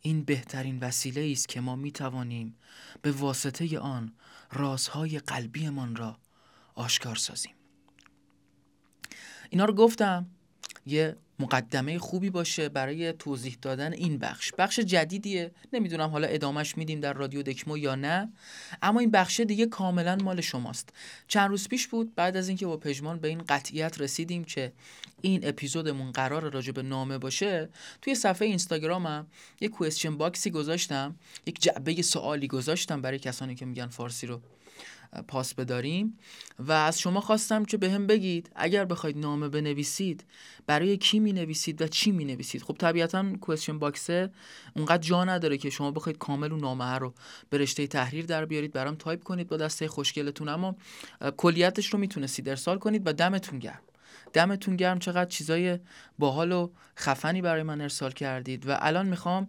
این 0.00 0.24
بهترین 0.24 0.78
وسیله 0.78 1.32
است 1.32 1.48
که 1.48 1.60
ما 1.60 1.76
می 1.76 1.92
توانیم 1.92 2.56
به 3.02 3.12
واسطه 3.12 3.78
آن 3.78 4.12
رازهای 4.52 5.18
قلبیمان 5.18 5.96
را 5.96 6.18
آشکار 6.74 7.16
سازیم. 7.16 7.54
اینا 9.50 9.64
رو 9.64 9.74
گفتم. 9.74 10.26
یه 10.86 11.16
مقدمه 11.40 11.98
خوبی 11.98 12.30
باشه 12.30 12.68
برای 12.68 13.12
توضیح 13.12 13.58
دادن 13.62 13.92
این 13.92 14.18
بخش. 14.18 14.52
بخش 14.58 14.80
جدیدیه. 14.80 15.50
نمی‌دونم 15.72 16.10
حالا 16.10 16.26
ادامش 16.26 16.78
میدیم 16.78 17.00
در 17.00 17.12
رادیو 17.12 17.42
دکمو 17.42 17.78
یا 17.78 17.94
نه. 17.94 18.32
اما 18.82 19.00
این 19.00 19.10
بخش 19.10 19.40
دیگه 19.40 19.66
کاملا 19.66 20.16
مال 20.16 20.40
شماست. 20.40 20.88
چند 21.28 21.50
روز 21.50 21.68
پیش 21.68 21.88
بود 21.88 22.14
بعد 22.14 22.36
از 22.36 22.48
اینکه 22.48 22.66
با 22.66 22.76
پژمان 22.76 23.18
به 23.18 23.28
این 23.28 23.42
قطعیت 23.48 24.00
رسیدیم 24.00 24.44
که 24.44 24.72
این 25.20 25.40
اپیزودمون 25.48 26.12
قرار 26.12 26.52
راجع 26.52 26.72
به 26.72 26.82
نامه 26.82 27.18
باشه 27.18 27.68
توی 28.02 28.14
صفحه 28.14 28.48
اینستاگرامم 28.48 29.26
یک 29.60 29.70
کوئسچن 29.70 30.16
باکسی 30.16 30.50
گذاشتم 30.50 31.16
یک 31.46 31.60
جعبه 31.62 32.02
سوالی 32.02 32.48
گذاشتم 32.48 33.02
برای 33.02 33.18
کسانی 33.18 33.54
که 33.54 33.66
میگن 33.66 33.86
فارسی 33.86 34.26
رو. 34.26 34.40
پاس 35.28 35.54
بداریم. 35.54 36.18
و 36.58 36.72
از 36.72 37.00
شما 37.00 37.20
خواستم 37.20 37.64
که 37.64 37.76
به 37.76 37.90
هم 37.90 38.06
بگید 38.06 38.50
اگر 38.54 38.84
بخواید 38.84 39.18
نامه 39.18 39.48
بنویسید 39.48 40.24
برای 40.66 40.96
کی 40.96 41.20
می 41.20 41.32
نویسید 41.32 41.82
و 41.82 41.86
چی 41.86 42.12
می 42.12 42.24
نویسید 42.24 42.62
خب 42.62 42.76
طبیعتا 42.78 43.36
کوشن 43.40 43.78
باکسه 43.78 44.30
اونقدر 44.76 45.02
جا 45.02 45.24
نداره 45.24 45.58
که 45.58 45.70
شما 45.70 45.90
بخواید 45.90 46.18
کامل 46.18 46.52
اون 46.52 46.60
نامه 46.60 46.98
رو 46.98 47.14
به 47.50 47.58
رشته 47.58 47.86
تحریر 47.86 48.26
در 48.26 48.44
بیارید 48.44 48.72
برام 48.72 48.94
تایپ 48.94 49.22
کنید 49.22 49.48
با 49.48 49.56
دسته 49.56 49.88
خوشگلتون. 49.88 50.48
اما 50.48 50.76
کلیتش 51.36 51.86
رو 51.86 51.98
می‌تونستید 51.98 52.48
ارسال 52.48 52.78
کنید 52.78 53.06
و 53.06 53.12
دمتون 53.12 53.58
گرم. 53.58 53.80
دمتون 54.32 54.76
گرم 54.76 54.98
چقدر 54.98 55.30
چیزای 55.30 55.78
باحال 56.18 56.52
و 56.52 56.70
خفنی 56.96 57.42
برای 57.42 57.62
من 57.62 57.80
ارسال 57.80 58.12
کردید. 58.12 58.68
و 58.68 58.76
الان 58.80 59.06
می‌خوام 59.06 59.48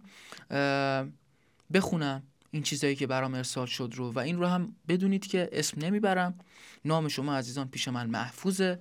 بخونم. 1.72 2.22
این 2.54 2.62
چیزایی 2.62 2.96
که 2.96 3.06
برام 3.06 3.34
ارسال 3.34 3.66
شد 3.66 3.92
رو. 3.96 4.12
و 4.12 4.18
این 4.18 4.38
رو 4.38 4.46
هم 4.46 4.76
بدونید 4.88 5.26
که 5.26 5.48
اسم 5.52 5.80
نمی‌برم. 5.80 6.38
نام 6.84 7.08
شما 7.08 7.36
عزیزان 7.36 7.68
پیش 7.68 7.88
من 7.88 8.10
محفوظه. 8.10 8.78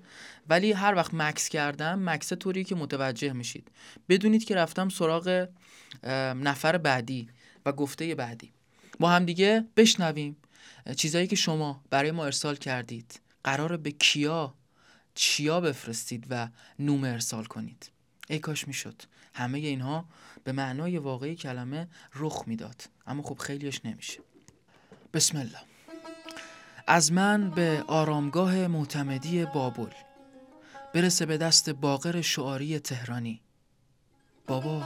ولی 0.49 0.71
هر 0.71 0.95
وقت 0.95 1.13
مکث 1.13 1.49
کردم 1.49 2.09
مکث 2.09 2.33
طوری 2.33 2.63
که 2.63 2.75
متوجه 2.75 3.33
میشید. 3.33 3.71
بدونید 4.09 4.43
که 4.43 4.55
رفتم 4.55 4.89
سراغ 4.89 5.47
نفر 6.35 6.77
بعدی 6.77 7.29
و 7.65 7.71
گفته 7.71 8.15
بعدی. 8.15 8.51
با 8.99 9.09
هم 9.09 9.25
دیگه 9.25 9.65
بشنویم 9.77 10.37
چیزایی 10.95 11.27
که 11.27 11.35
شما 11.35 11.83
برای 11.89 12.11
ما 12.11 12.25
ارسال 12.25 12.55
کردید. 12.55 13.19
قرار 13.43 13.77
به 13.77 13.91
کیا 13.91 14.53
چیا 15.15 15.61
بفرستید 15.61 16.25
و 16.29 16.47
نوم 16.79 17.03
ارسال 17.03 17.45
کنید. 17.45 17.91
ای 18.29 18.39
کاش 18.39 18.67
می‌شد. 18.67 19.01
همه 19.33 19.57
اینها 19.59 20.05
به 20.43 20.51
معنای 20.51 20.97
واقعی 20.97 21.35
کلمه 21.35 21.87
رخ 22.15 22.43
می‌داد. 22.47 22.83
اما 23.07 23.23
خب 23.23 23.37
خیلیش 23.37 23.85
نمیشه. 23.85 24.19
بسم 25.13 25.37
الله. 25.37 25.59
از 26.87 27.11
من 27.11 27.49
به 27.49 27.83
آرامگاه 27.87 28.67
معتمدی 28.67 29.45
بابل. 29.45 29.91
برسه 30.93 31.25
به 31.25 31.37
دست 31.37 31.69
باقر 31.69 32.21
شعاری 32.21 32.79
تهرانی. 32.79 33.41
بابا 34.47 34.83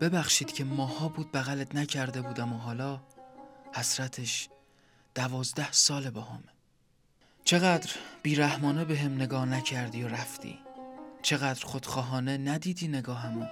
ببخشید 0.00 0.52
که 0.52 0.64
ماها 0.64 1.08
بود 1.08 1.32
بغلت 1.32 1.74
نکرده 1.74 2.22
بودم 2.22 2.52
و 2.52 2.58
حالا 2.58 3.00
حسرتش 3.74 4.48
دوازده 5.14 5.72
سال 5.72 6.10
با 6.10 6.20
همه 6.20 6.42
چقدر 7.44 7.90
بیرحمانه 8.22 8.84
به 8.84 8.98
هم 8.98 9.14
نگاه 9.14 9.44
نکردی 9.44 10.02
و 10.02 10.08
رفتی. 10.08 10.58
چقدر 11.22 11.64
خودخواهانه 11.64 12.38
ندیدی 12.38 12.88
نگاهمو. 12.88 13.46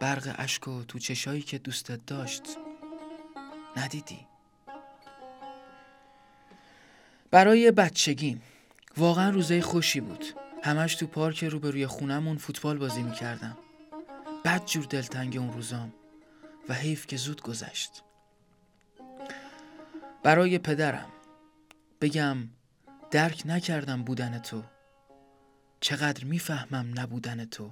برق 0.00 0.34
اشک 0.38 0.68
و 0.68 0.84
تو 0.84 0.98
چشایی 0.98 1.42
که 1.42 1.58
دوستت 1.58 2.06
داشت 2.06 2.42
ندیدی. 3.76 4.26
برای 7.30 7.70
بچگیم 7.70 8.42
واقعا 8.96 9.30
روزای 9.30 9.60
خوشی 9.60 10.00
بود. 10.00 10.24
همش 10.62 10.94
تو 10.94 11.06
پارک 11.06 11.44
روبروی 11.44 11.86
خونمون 11.86 12.36
فوتبال 12.36 12.78
بازی 12.78 13.02
می‌کردم. 13.02 13.56
بد 14.44 14.64
جور 14.64 14.84
دلتنگ 14.84 15.36
اون 15.36 15.52
روزام 15.52 15.92
و 16.68 16.74
حیف 16.74 17.06
که 17.06 17.16
زود 17.16 17.42
گذشت. 17.42 18.02
برای 20.22 20.58
پدرم 20.58 21.08
بگم 22.00 22.36
درک 23.10 23.42
نکردم 23.46 24.02
بودن 24.02 24.38
تو. 24.38 24.62
چقدر 25.80 26.24
می‌فهمم 26.24 27.00
نبودن 27.00 27.44
تو. 27.44 27.70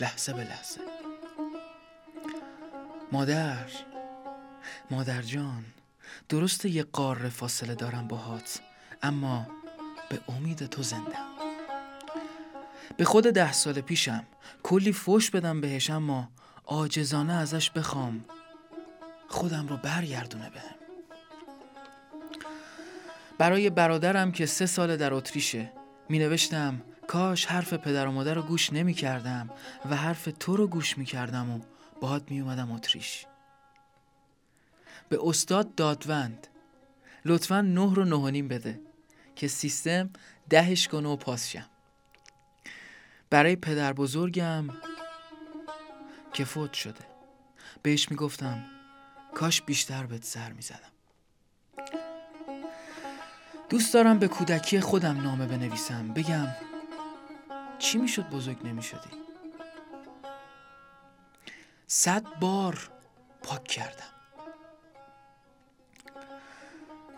لحظه 0.00 0.32
به 0.32 0.44
لحظه. 0.44 0.80
مادر 3.12 3.66
مادر 4.90 5.22
جان 5.22 5.64
درست 6.28 6.64
یه 6.64 6.82
قاره 6.82 7.28
فاصله 7.28 7.74
دارم 7.74 8.08
باهات 8.08 8.60
اما 9.02 9.46
به 10.08 10.20
امید 10.28 10.66
تو 10.66 10.82
زنده 10.82 11.16
به 12.96 13.04
خود 13.04 13.24
ده 13.24 13.52
سال 13.52 13.80
پیشم 13.80 14.24
کلی 14.62 14.92
فوش 14.92 15.30
بدم 15.30 15.60
بهش 15.60 15.90
اما 15.90 16.28
آجزانه 16.64 17.32
ازش 17.32 17.70
بخوام 17.70 18.24
خودم 19.28 19.68
رو 19.68 19.76
برگردونه 19.76 20.50
بهم. 20.50 20.74
برای 23.38 23.70
برادرم 23.70 24.32
که 24.32 24.46
سه 24.46 24.66
سال 24.66 24.96
در 24.96 25.14
اتریشه 25.14 25.72
می 26.08 26.18
نوشتم 26.18 26.82
کاش 27.08 27.46
حرف 27.46 27.74
پدر 27.74 28.06
و 28.06 28.12
مادر 28.12 28.34
رو 28.34 28.42
گوش 28.42 28.72
نمی 28.72 28.94
کردم 28.94 29.50
و 29.90 29.96
حرف 29.96 30.28
تو 30.40 30.56
رو 30.56 30.66
گوش 30.66 30.98
می 30.98 31.04
کردم 31.04 31.50
و 31.50 31.60
باهات 32.00 32.30
می 32.30 32.40
اومدم 32.40 32.72
اتریش. 32.72 33.26
به 35.08 35.18
استاد 35.22 35.74
دادوند. 35.74 36.46
لطفا 37.24 37.60
نه 37.60 37.94
رو 37.94 38.04
نهانیم 38.04 38.48
بده 38.48 38.80
که 39.36 39.48
سیستم 39.48 40.10
دهش 40.50 40.88
کنه 40.88 41.08
و 41.08 41.16
پاس 41.16 41.48
شم. 41.48 41.66
برای 43.30 43.56
پدر 43.56 43.92
بزرگم 43.92 44.68
که 46.32 46.44
فوت 46.44 46.72
شده. 46.72 47.04
بهش 47.82 48.10
می‌گفتم 48.10 48.64
کاش 49.34 49.62
بیشتر 49.62 50.06
بهت 50.06 50.24
سر 50.24 50.52
می‌زدم. 50.52 50.92
دوست 53.68 53.94
دارم 53.94 54.18
به 54.18 54.28
کودکی 54.28 54.80
خودم 54.80 55.20
نامه 55.22 55.46
بنویسم. 55.46 56.08
بگم 56.08 56.46
چی 57.78 57.98
می‌شد 57.98 58.30
بزرگ 58.30 58.66
نمی‌شدی؟ 58.66 59.10
صد 61.86 62.38
بار 62.40 62.90
پاک 63.42 63.64
کردم. 63.64 64.04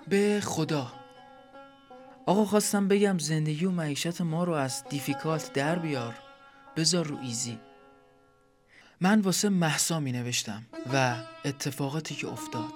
به 0.08 0.40
خدا. 0.44 0.92
آقا 2.26 2.44
خواستم 2.44 2.88
بگم 2.88 3.18
زندگی 3.18 3.64
و 3.64 3.70
معیشت 3.70 4.20
ما 4.20 4.44
رو 4.44 4.52
از 4.52 4.84
دیفیکالت 4.84 5.52
در 5.52 5.78
بیار. 5.78 6.14
بذار 6.76 7.06
رو 7.06 7.18
ایزی. 7.18 7.58
من 9.00 9.20
واسه 9.20 9.48
محسا 9.48 10.00
می 10.00 10.12
نوشتم 10.12 10.66
و 10.92 11.16
اتفاقاتی 11.44 12.14
که 12.14 12.28
افتاد. 12.28 12.72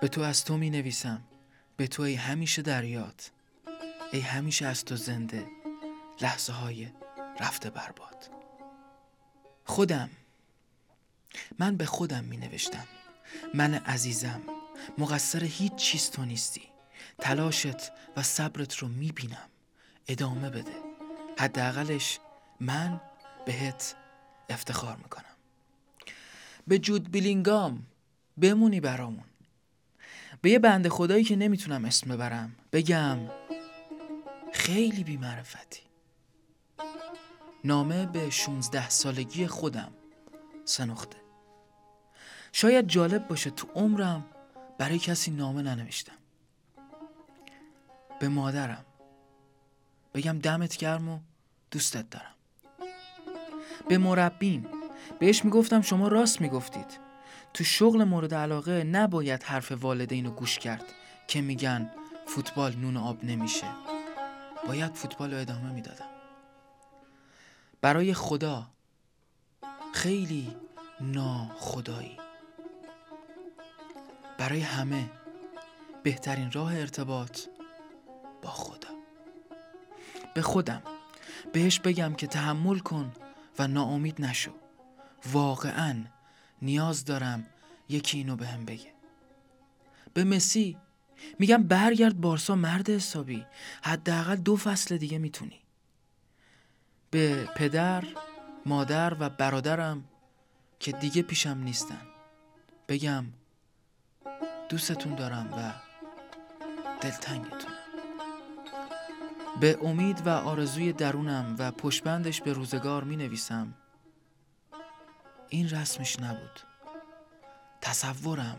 به 0.00 0.08
تو 0.08 0.20
از 0.20 0.44
تو 0.44 0.56
می 0.56 0.70
نویسم 0.70 1.22
به 1.76 1.86
تو 1.86 2.02
ای 2.02 2.14
همیشه 2.14 2.62
دریات 2.62 3.30
ای 4.14 4.20
همیشه 4.20 4.66
از 4.66 4.84
تو 4.84 4.96
زنده. 4.96 5.46
لحظه 6.20 6.52
های 6.52 6.88
رفته 7.40 7.70
برباد. 7.70 8.30
خودم. 9.64 10.10
من 11.58 11.76
به 11.76 11.86
خودم 11.86 12.24
می 12.24 12.36
نوشتم 12.36 12.86
من 13.54 13.74
عزیزم. 13.74 14.42
مقصر 14.98 15.44
هیچ 15.44 15.74
چیز 15.74 16.10
تو 16.10 16.24
نیستی. 16.24 16.62
تلاشت 17.18 17.92
و 18.16 18.22
صبرت 18.22 18.76
رو 18.76 18.88
می 18.88 19.12
بینم 19.12 19.48
ادامه 20.08 20.50
بده. 20.50 20.74
حداقلش 21.38 22.18
من 22.60 23.00
بهت 23.46 23.94
افتخار 24.50 24.96
می‌کنم. 24.96 25.24
به 26.66 26.78
جود 26.78 27.10
بیلینگام 27.10 27.86
بمونی 28.38 28.80
برامون. 28.80 29.24
به 30.42 30.50
یه 30.50 30.58
بنده 30.58 30.88
خدایی 30.88 31.24
که 31.24 31.36
نمی‌تونم 31.36 31.84
اسم 31.84 32.10
ببرم. 32.10 32.56
بگم 32.72 33.18
خیلی 34.54 35.04
بیمعرفتی. 35.04 35.80
نامه 37.64 38.06
به 38.06 38.30
16 38.30 38.88
سالگی 38.88 39.46
خودم 39.46 39.92
سنخته. 40.64 41.16
شاید 42.52 42.88
جالب 42.88 43.28
باشه 43.28 43.50
تو 43.50 43.68
عمرم 43.74 44.24
برای 44.78 44.98
کسی 44.98 45.30
نامه 45.30 45.62
ننوشتم. 45.62 46.16
به 48.20 48.28
مادرم. 48.28 48.84
بگم 50.14 50.38
دمت 50.38 50.76
گرم 50.76 51.08
و 51.08 51.18
دوستت 51.70 52.10
دارم. 52.10 52.34
به 53.88 53.98
مربیم 53.98 54.66
بهش 55.18 55.44
می‌گفتم 55.44 55.80
شما 55.80 56.08
راست 56.08 56.40
می‌گفتید. 56.40 56.98
تو 57.54 57.64
شغل 57.64 58.04
مورد 58.04 58.34
علاقه 58.34 58.84
نباید 58.84 59.42
حرف 59.42 59.72
والدین 59.72 60.26
رو 60.26 60.30
گوش 60.30 60.58
کرد 60.58 60.84
که 61.28 61.40
میگن 61.40 61.90
فوتبال 62.26 62.76
نون 62.76 62.96
آب 62.96 63.24
نمیشه. 63.24 63.66
باید 64.66 64.94
فوتبال 64.94 65.34
رو 65.34 65.40
ادامه 65.40 65.72
می‌دادم. 65.72 66.06
برای 67.80 68.14
خدا 68.14 68.66
خیلی 69.94 70.56
ناخدایی. 71.00 72.18
برای 74.38 74.60
همه 74.60 75.10
بهترین 76.02 76.52
راه 76.52 76.74
ارتباط 76.74 77.40
با 78.42 78.50
خدا. 78.50 78.88
به 80.34 80.42
خودم 80.42 80.82
بهش 81.52 81.80
بگم 81.80 82.14
که 82.14 82.26
تحمل 82.26 82.78
کن 82.78 83.12
و 83.58 83.66
ناامید 83.66 84.20
نشو. 84.20 84.52
واقعا 85.32 86.04
نیاز 86.62 87.04
دارم 87.04 87.46
یکی 87.88 88.18
اینو 88.18 88.36
به 88.36 88.46
هم 88.46 88.64
بگه. 88.64 88.92
به 90.14 90.24
مسی 90.24 90.76
میگم 91.38 91.62
برگرد 91.62 92.20
بارسا 92.20 92.54
مرد 92.54 92.90
حسابی. 92.90 93.46
حداقل 93.82 94.36
دو 94.36 94.56
فصل 94.56 94.96
دیگه 94.96 95.18
می‌تونی. 95.18 95.60
به 97.10 97.48
پدر 97.56 98.04
مادر 98.66 99.16
و 99.20 99.30
برادرم 99.30 100.04
که 100.80 100.92
دیگه 100.92 101.22
پیشم 101.22 101.58
نیستن. 101.58 102.02
بگم 102.88 103.24
دوستتون 104.68 105.14
دارم 105.14 105.52
و 105.56 105.72
دلتنگتونم. 107.00 107.74
به 109.60 109.78
امید 109.82 110.26
و 110.26 110.28
آرزوی 110.28 110.92
درونم 110.92 111.56
و 111.58 111.70
پشبندش 111.70 112.40
به 112.40 112.52
روزگار 112.52 113.04
می 113.04 113.16
نویسم 113.16 113.74
این 115.48 115.70
رسمش 115.70 116.20
نبود. 116.20 116.60
تصورم 117.80 118.58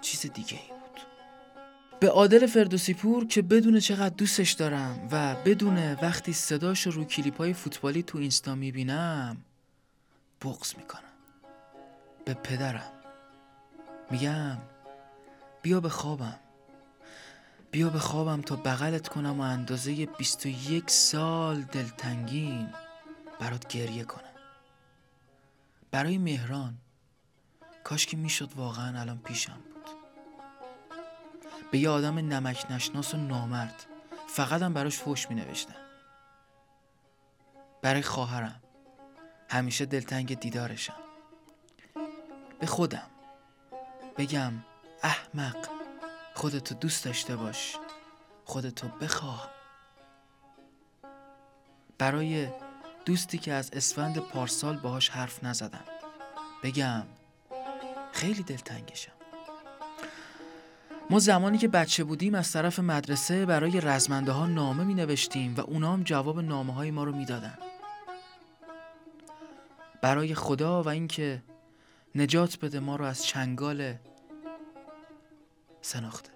چیز 0.00 0.32
دیگه 0.32 0.60
ای 0.60 0.79
به 2.00 2.10
عادل 2.10 2.46
فردوسی 2.46 2.94
پور 2.94 3.26
که 3.26 3.42
بدون 3.42 3.80
چقدر 3.80 4.14
دوستش 4.14 4.52
دارم 4.52 5.08
و 5.10 5.34
بدون 5.34 5.92
وقتی 5.92 6.32
صداش 6.32 6.86
رو 6.86 7.04
کلیپ 7.04 7.38
های 7.38 7.52
فوتبالی 7.52 8.02
تو 8.02 8.18
اینستا 8.18 8.54
می‌بینم 8.54 9.36
بغض 10.42 10.76
می‌کنم. 10.76 11.02
به 12.24 12.34
پدرم. 12.34 12.92
میگم 14.10 14.58
بیا 15.62 15.80
به 15.80 15.88
خوابم. 15.88 16.38
بیا 17.70 17.90
به 17.90 17.98
خوابم 17.98 18.42
تا 18.42 18.56
بغلت 18.56 19.08
کنم 19.08 19.40
و 19.40 19.42
اندازه 19.42 20.06
21 20.06 20.90
سال 20.90 21.62
دلتنگین 21.62 22.68
برات 23.40 23.68
گریه 23.68 24.04
کنم. 24.04 24.24
برای 25.90 26.18
مهران 26.18 26.74
کاش 27.84 28.06
که 28.06 28.16
می‌شد 28.16 28.50
واقعا 28.56 29.00
الان 29.00 29.18
پیشم. 29.18 29.60
به 31.70 31.78
یه 31.78 31.90
آدم 31.90 32.18
نمک 32.18 32.66
نشناس 32.70 33.14
و 33.14 33.16
نامرد. 33.16 33.86
فقط 34.28 34.62
هم 34.62 34.74
براش 34.74 34.98
فوش 34.98 35.30
می 35.30 35.34
نوشتم 35.34 35.74
برای 37.82 38.02
خواهرم. 38.02 38.60
همیشه 39.50 39.86
دلتنگ 39.86 40.40
دیدارشم. 40.40 41.00
به 42.60 42.66
خودم. 42.66 43.10
بگم 44.18 44.52
احمق. 45.02 45.68
خودتو 46.34 46.74
دوست 46.74 47.04
داشته 47.04 47.36
باش. 47.36 47.76
خودتو 48.44 48.88
بخواه. 48.88 49.50
برای 51.98 52.48
دوستی 53.04 53.38
که 53.38 53.52
از 53.52 53.70
اسفند 53.70 54.18
پارسال 54.18 54.76
باهاش 54.76 55.08
حرف 55.08 55.44
نزدم. 55.44 55.84
بگم 56.62 57.06
خیلی 58.12 58.42
دلتنگشم. 58.42 59.19
ما 61.10 61.18
زمانی 61.18 61.58
که 61.58 61.68
بچه 61.68 62.04
بودیم 62.04 62.34
از 62.34 62.52
طرف 62.52 62.78
مدرسه 62.78 63.46
برای 63.46 63.80
رزمنده 63.80 64.32
ها 64.32 64.46
نامه 64.46 64.84
می 64.84 64.94
نوشتیم 64.94 65.54
و 65.56 65.60
اونا 65.60 65.92
هم 65.92 66.02
جواب 66.02 66.40
نامه 66.40 66.74
های 66.74 66.90
ما 66.90 67.04
رو 67.04 67.12
می‌دادن. 67.12 67.58
برای 70.02 70.34
خدا 70.34 70.82
و 70.82 70.88
اینکه 70.88 71.42
نجات 72.14 72.58
بده 72.58 72.80
ما 72.80 72.96
رو 72.96 73.04
از 73.04 73.24
چنگال 73.24 73.94
سناخته 75.82 76.30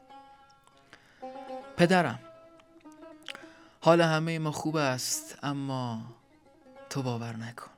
پدرم 1.76 2.18
حال 3.80 4.00
همه 4.00 4.38
ما 4.38 4.52
خوب 4.52 4.76
است 4.76 5.38
اما 5.42 6.02
تو 6.90 7.02
باور 7.02 7.36
نکن. 7.36 7.70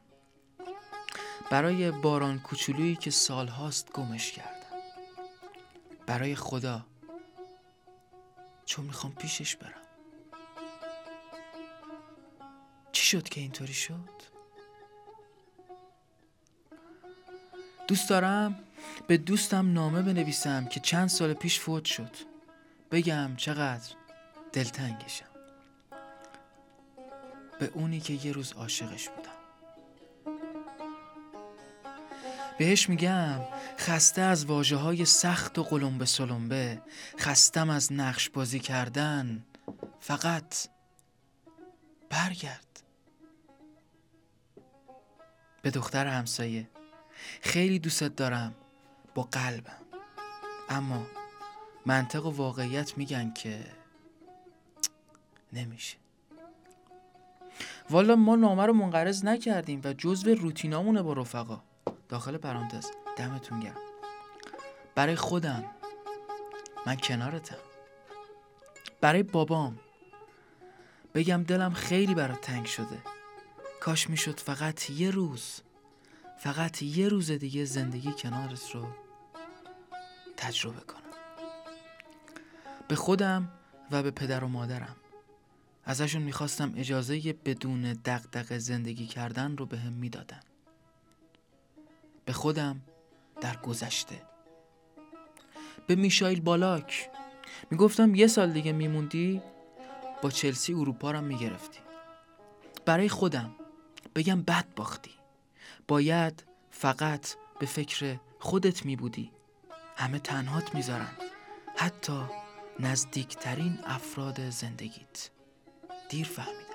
برای 1.50 1.90
باران 1.90 2.38
کوچولویی 2.38 2.96
که 2.96 3.10
سالهاست 3.10 3.92
گمش 3.92 4.32
کردم 4.32 4.55
برای 6.06 6.34
خدا. 6.34 6.86
چون 8.64 8.84
می‌خوام 8.84 9.12
پیشش 9.12 9.56
برم. 9.56 9.82
چی 12.92 13.04
شد 13.04 13.28
که 13.28 13.40
اینطوری 13.40 13.74
شد؟ 13.74 14.16
دوست 17.88 18.10
دارم 18.10 18.58
به 19.06 19.16
دوستم 19.16 19.72
نامه 19.72 20.02
بنویسم 20.02 20.66
که 20.66 20.80
چند 20.80 21.08
سال 21.08 21.34
پیش 21.34 21.60
فوت 21.60 21.84
شد. 21.84 22.16
بگم 22.90 23.36
چقدر 23.36 23.94
دلتنگشم. 24.52 25.26
به 27.58 27.70
اونی 27.74 28.00
که 28.00 28.12
یه 28.12 28.32
روز 28.32 28.52
عاشقش 28.52 29.08
بودم. 29.08 29.35
بهش 32.58 32.88
میگم 32.88 33.40
خسته 33.78 34.22
از 34.22 34.44
واجه 34.44 34.76
های 34.76 35.04
سخت 35.04 35.58
و 35.58 35.62
قلمبه 35.62 36.04
سلمبه 36.04 36.82
خستم 37.18 37.70
از 37.70 37.92
نقش 37.92 38.30
بازی 38.30 38.58
کردن. 38.58 39.44
فقط 40.00 40.54
برگرد. 42.10 42.82
به 45.62 45.70
دختر 45.70 46.06
همسایه. 46.06 46.68
خیلی 47.40 47.78
دوستت 47.78 48.16
دارم. 48.16 48.54
با 49.14 49.22
قلبم. 49.22 49.80
اما 50.68 51.06
منطق 51.86 52.26
و 52.26 52.30
واقعیت 52.30 52.98
میگن 52.98 53.32
که 53.32 53.64
نمیشه. 55.52 55.96
والا 57.90 58.16
ما 58.16 58.36
نامه 58.36 58.66
رو 58.66 58.72
منقرض 58.72 59.24
نکردیم 59.24 59.80
و 59.84 59.92
جزو 59.92 60.34
روتینامونه 60.34 61.02
با 61.02 61.12
رفقا. 61.12 61.62
داخل 62.08 62.36
پرانتز. 62.36 62.90
دمتون 63.16 63.60
گرم. 63.60 63.80
برای 64.94 65.16
خودم. 65.16 65.64
من 66.86 66.96
کنارتم. 66.96 67.56
برای 69.00 69.22
بابام. 69.22 69.78
بگم 71.14 71.42
دلم 71.42 71.72
خیلی 71.72 72.14
برات 72.14 72.40
تنگ 72.40 72.66
شده. 72.66 73.02
کاش 73.80 74.10
می‌شد 74.10 74.40
فقط 74.40 74.90
یه 74.90 75.10
روز. 75.10 75.60
فقط 76.38 76.82
یه 76.82 77.08
روز 77.08 77.30
دیگه 77.30 77.64
زندگی 77.64 78.12
کنارت 78.12 78.70
رو 78.70 78.86
تجربه 80.36 80.80
کنم. 80.80 81.00
به 82.88 82.94
خودم 82.96 83.48
و 83.90 84.02
به 84.02 84.10
پدر 84.10 84.44
و 84.44 84.48
مادرم. 84.48 84.96
ازشون 85.84 86.22
می‌خواستم 86.22 86.72
اجازه 86.76 87.32
بدون 87.44 87.92
دقدق 87.92 88.58
زندگی 88.58 89.06
کردن 89.06 89.56
رو 89.56 89.66
به 89.66 89.78
هم 89.78 89.92
می‌دادن. 89.92 90.40
به 92.26 92.32
خودم 92.32 92.80
در 93.40 93.56
گذشته. 93.56 94.22
به 95.86 95.94
میشایل 95.94 96.40
بالاک. 96.40 97.10
می‌گفتم 97.70 98.14
یه 98.14 98.26
سال 98.26 98.52
دیگه 98.52 98.72
میموندی؟ 98.72 99.42
با 100.22 100.30
چلسی 100.30 100.74
اروپا 100.74 101.10
رو 101.10 101.20
می‌گرفتی. 101.20 101.78
برای 102.86 103.08
خودم 103.08 103.54
بگم 104.14 104.42
بد 104.42 104.66
باختی. 104.76 105.10
باید 105.88 106.44
فقط 106.70 107.34
به 107.58 107.66
فکر 107.66 108.16
خودت 108.38 108.84
میبودی. 108.84 109.30
همه 109.96 110.18
تنهات 110.18 110.74
می‌ذارن. 110.74 111.12
حتی 111.76 112.22
نزدیکترین 112.80 113.78
افراد 113.84 114.50
زندگیت. 114.50 115.30
دیر 116.08 116.26
فهمیدم 116.26 116.65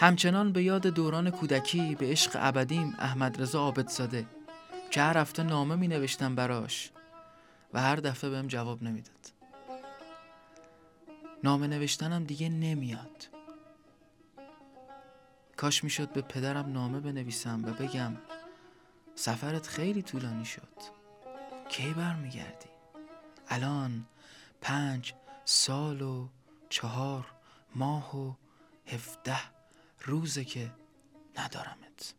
همچنان 0.00 0.52
به 0.52 0.62
یاد 0.62 0.86
دوران 0.86 1.30
کودکی 1.30 1.94
به 1.94 2.06
عشق 2.06 2.30
ابدیم 2.34 2.96
احمد 2.98 3.42
رضا 3.42 3.60
عابدزاده 3.60 4.26
که 4.90 5.00
هر 5.02 5.18
هفته 5.18 5.42
نامه 5.42 5.76
می 5.76 5.88
نوشتم 5.88 6.34
براش 6.34 6.90
و 7.74 7.80
هر 7.80 7.96
دفعه 7.96 8.30
بهم 8.30 8.46
جواب 8.46 8.82
نمی‌داد 8.82 9.32
نامه 11.44 11.66
نوشتنم 11.66 12.24
دیگه 12.24 12.48
نمیاد. 12.48 13.28
کاش 15.56 15.84
می‌شد 15.84 16.12
به 16.12 16.22
پدرم 16.22 16.72
نامه 16.72 17.00
بنویسم 17.00 17.64
و 17.64 17.72
بگم 17.72 18.16
سفرت 19.14 19.66
خیلی 19.66 20.02
طولانی 20.02 20.44
شد. 20.44 20.76
کی 21.68 21.92
برمیگردی؟ 21.92 22.68
الان 23.48 24.06
پنج 24.60 25.14
سال 25.44 26.02
و 26.02 26.28
چهار 26.68 27.26
ماه 27.74 28.16
و 28.16 28.32
هفده. 28.86 29.59
روزه 30.04 30.44
که 30.44 30.70
ندارمت. 31.38 32.14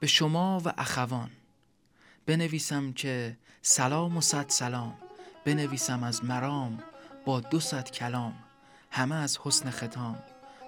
به 0.00 0.06
شما 0.06 0.62
و 0.64 0.72
اخوان 0.78 1.30
بنویسم 2.26 2.92
که 2.92 3.36
سلام 3.62 4.16
و 4.16 4.20
صد 4.20 4.48
سلام. 4.48 4.98
بنویسم 5.44 6.02
از 6.02 6.24
مرام 6.24 6.82
با 7.24 7.40
دو 7.40 7.60
صد 7.60 7.90
کلام. 7.90 8.34
همه 8.90 9.14
از 9.14 9.38
حسن 9.38 9.70
ختام 9.70 10.22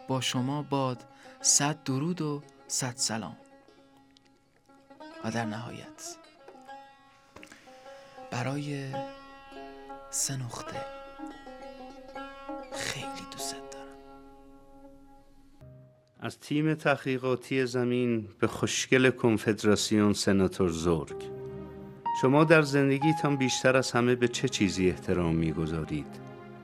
با 0.08 0.20
شما 0.20 0.62
باد 0.62 1.04
صد 1.40 1.82
درود 1.82 2.20
و 2.20 2.42
صد 2.68 2.96
سلام. 2.96 3.36
و 5.24 5.30
در 5.30 5.44
نهایت 5.44 6.16
برای 8.30 8.94
سه 10.10 10.36
از 16.22 16.40
تیم 16.40 16.74
تحقیقاتی 16.74 17.66
زمین 17.66 18.28
به 18.38 18.46
خوشگل 18.46 19.10
کنفدراسیون 19.10 20.12
سناتور 20.12 20.68
زورگ 20.68 21.16
شما 22.22 22.44
در 22.44 22.62
زندگیتان 22.62 23.36
بیشتر 23.36 23.76
از 23.76 23.92
همه 23.92 24.14
به 24.14 24.28
چه 24.28 24.48
چیزی 24.48 24.88
احترام 24.88 25.34
می‌گذارید؟ 25.34 26.06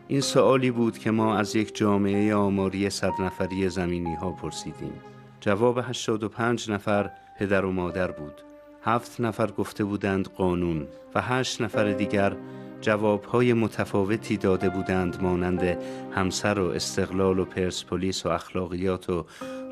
این 0.09 0.21
سوالی 0.21 0.71
بود 0.71 0.99
که 0.99 1.11
ما 1.11 1.37
از 1.37 1.57
یک 1.57 1.77
جامعه 1.77 2.35
آماری 2.35 2.91
صد 2.91 3.13
نفری 3.21 3.69
زمینی 3.69 4.15
ها 4.15 4.31
پرسیدیم 4.31 5.01
جواب 5.41 5.79
85 5.79 6.71
نفر 6.71 7.11
پدر 7.39 7.65
و 7.65 7.73
مادر 7.73 8.11
بود. 8.11 8.43
هفت 8.83 9.21
نفر 9.21 9.51
گفته 9.51 9.85
بودند 9.85 10.29
قانون 10.29 10.87
و 11.15 11.23
هشت 11.23 11.63
نفر 11.63 11.93
دیگر 11.93 12.37
جوابهای 12.81 13.53
متفاوتی 13.53 14.37
داده 14.37 14.69
بودند 14.69 15.23
مانند 15.23 15.79
همسر 16.13 16.59
و 16.59 16.71
استقلال 16.71 17.39
و 17.39 17.45
پرسپولیس 17.45 18.27
و 18.27 18.29
اخلاقیات 18.29 19.11
و 19.11 19.25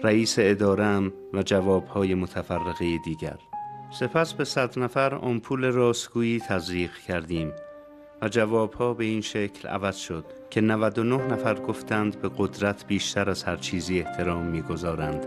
رئیس 0.02 0.36
ادارم 0.38 1.12
و 1.32 1.42
جوابهای 1.42 2.14
متفرقه 2.14 2.98
دیگر. 3.04 3.36
سپس 3.90 4.34
به 4.34 4.44
صد 4.44 4.78
نفر 4.78 5.14
آمپول 5.14 5.64
راستگویی 5.64 6.40
تزریق 6.40 6.90
کردیم 7.08 7.52
و 8.22 8.28
جوابها 8.28 8.94
به 8.94 9.04
این 9.04 9.20
شکل 9.20 9.68
عوض 9.68 9.96
شد 9.96 10.24
که 10.50 10.60
99 10.60 11.32
نفر 11.32 11.54
گفتند 11.54 12.20
به 12.20 12.30
قدرت 12.38 12.86
بیشتر 12.86 13.30
از 13.30 13.44
هر 13.44 13.56
چیزی 13.56 14.00
احترام 14.00 14.44
می‌گذارند. 14.44 15.26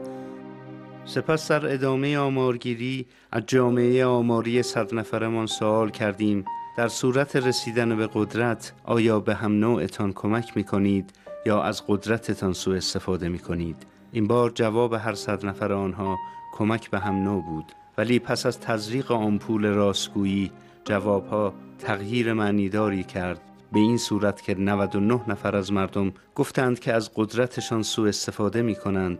سپس 1.05 1.51
در 1.51 1.73
ادامه 1.73 2.17
آمارگیری 2.17 3.05
از 3.31 3.43
جامعه 3.47 4.05
آماری 4.05 4.63
صد 4.63 4.93
نفرمان 4.93 5.45
سوال 5.45 5.89
کردیم 5.89 6.45
در 6.77 6.87
صورت 6.87 7.35
رسیدن 7.35 7.97
به 7.97 8.09
قدرت 8.13 8.73
آیا 8.83 9.19
به 9.19 9.35
هم 9.35 9.59
نوعتان 9.59 10.13
کمک 10.13 10.57
می 10.57 10.63
کنید 10.63 11.13
یا 11.45 11.61
از 11.61 11.83
قدرتتان 11.87 12.53
سوء 12.53 12.77
استفاده 12.77 13.29
می 13.29 13.39
کنید 13.39 13.85
این 14.11 14.27
بار 14.27 14.49
جواب 14.49 14.93
هر 14.93 15.13
صد 15.13 15.45
نفر 15.45 15.73
آنها 15.73 16.17
کمک 16.53 16.89
به 16.89 16.99
هم 16.99 17.23
نوع 17.23 17.43
بود. 17.43 17.65
ولی 17.97 18.19
پس 18.19 18.45
از 18.45 18.59
تزریق 18.59 19.11
آمپول 19.11 19.65
راستگویی 19.65 20.51
جوابها 20.85 21.53
تغییر 21.79 22.33
معنیداری 22.33 23.03
کرد. 23.03 23.41
به 23.73 23.79
این 23.79 23.97
صورت 23.97 24.41
که 24.41 24.55
99 24.55 25.21
نفر 25.27 25.55
از 25.55 25.71
مردم 25.71 26.13
گفتند 26.35 26.79
که 26.79 26.93
از 26.93 27.11
قدرتشان 27.15 27.83
سوء 27.83 28.07
استفاده 28.07 28.61
می 28.61 28.75
کنند 28.75 29.19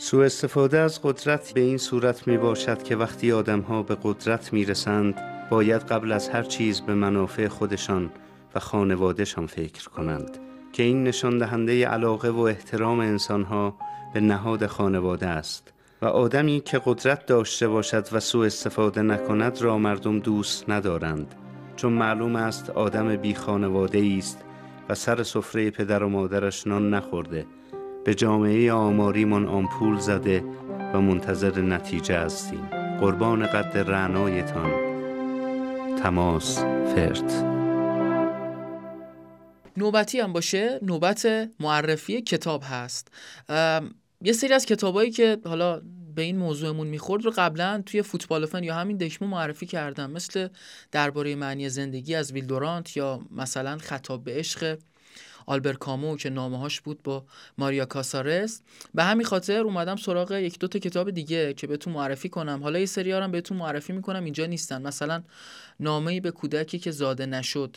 سوء 0.00 0.24
استفاده 0.24 0.78
از 0.78 1.02
قدرت 1.02 1.52
به 1.54 1.60
این 1.60 1.78
صورت 1.78 2.28
می 2.28 2.38
باشد 2.38 2.82
که 2.82 2.96
وقتی 2.96 3.32
آدم 3.32 3.60
ها 3.60 3.82
به 3.82 3.96
قدرت 4.02 4.52
می 4.52 4.64
رسند 4.64 5.14
باید 5.50 5.82
قبل 5.82 6.12
از 6.12 6.28
هر 6.28 6.42
چیز 6.42 6.80
به 6.80 6.94
منافع 6.94 7.48
خودشان 7.48 8.10
و 8.54 8.60
خانوادهشان 8.60 9.46
فکر 9.46 9.88
کنند 9.88 10.38
که 10.72 10.82
این 10.82 11.04
نشان 11.04 11.38
دهنده 11.38 11.86
علاقه 11.86 12.28
و 12.28 12.40
احترام 12.40 13.00
انسان 13.00 13.42
ها 13.42 13.76
به 14.14 14.20
نهاد 14.20 14.66
خانواده 14.66 15.26
است. 15.26 15.72
و 16.02 16.06
آدمی 16.06 16.62
که 16.64 16.80
قدرت 16.84 17.26
داشته 17.26 17.68
باشد 17.68 18.08
و 18.12 18.20
سوء 18.20 18.46
استفاده 18.46 19.02
نکند 19.02 19.62
را 19.62 19.78
مردم 19.78 20.18
دوست 20.18 20.70
ندارند 20.70 21.34
چون 21.76 21.92
معلوم 21.92 22.36
است 22.36 22.70
آدم 22.70 23.16
بی 23.16 23.34
خانواده 23.34 24.14
است 24.18 24.44
و 24.88 24.94
سر 24.94 25.22
سفره 25.22 25.70
پدر 25.70 26.02
و 26.02 26.08
مادرش 26.08 26.66
نان 26.66 26.94
نخورده 26.94 27.46
به 28.08 28.14
جامعه 28.14 28.72
آماریمان 28.72 29.46
آمپول 29.46 29.98
زده 29.98 30.44
و 30.94 31.00
منتظر 31.00 31.60
نتیجه 31.60 32.18
هستیم. 32.18 32.66
قربان 33.00 33.46
قد 33.46 33.78
رعنایتان. 33.78 34.70
تماس 35.96 36.58
فرد. 36.58 37.32
نوبتی 39.76 40.20
هم 40.20 40.32
باشه؟ 40.32 40.80
نوبت 40.82 41.48
معرفی 41.60 42.22
کتاب 42.22 42.62
هست. 42.64 43.12
یه 44.22 44.32
سری 44.32 44.52
از 44.54 44.66
کتابایی 44.66 45.10
که 45.10 45.38
حالا 45.44 45.82
به 46.14 46.22
این 46.22 46.36
موضوعمون 46.36 46.86
می‌خورد 46.86 47.24
رو 47.24 47.32
قبلا 47.36 47.82
توی 47.86 48.02
فوتبال 48.02 48.46
فن 48.46 48.64
یا 48.64 48.74
همین 48.74 48.96
دکمو 48.96 49.28
معرفی 49.28 49.66
کردم. 49.66 50.10
مثل 50.10 50.48
درباره 50.92 51.34
معنی 51.34 51.68
زندگی 51.68 52.14
از 52.14 52.32
ویلدورانت 52.32 52.96
یا 52.96 53.20
مثلا 53.30 53.78
خطاب 53.78 54.24
به 54.24 54.34
عشق. 54.34 54.76
آلبر 55.48 55.72
کامو 55.72 56.16
که 56.16 56.30
نامه 56.30 56.58
هاش 56.58 56.80
بود 56.80 57.02
با 57.02 57.24
ماریا 57.58 57.84
کاسارس. 57.84 58.62
به 58.94 59.04
همین 59.04 59.26
خاطر 59.26 59.60
اومدم 59.60 59.96
سراغ 59.96 60.32
یک 60.32 60.58
دو 60.58 60.68
تا 60.68 60.78
کتاب 60.78 61.10
دیگه 61.10 61.54
که 61.54 61.66
بهتون 61.66 61.92
معرفی 61.92 62.28
کنم. 62.28 62.62
حالا 62.62 62.78
یه 62.78 62.86
سری 62.86 63.12
هم 63.12 63.30
بهتون 63.30 63.56
معرفی 63.56 63.92
می‌کنم 63.92 64.24
اینجا 64.24 64.46
نیستن. 64.46 64.82
مثلا 64.82 65.22
نامه 65.80 66.20
به 66.20 66.30
کودکی 66.30 66.78
که 66.78 66.90
زاده 66.90 67.26
نشد 67.26 67.76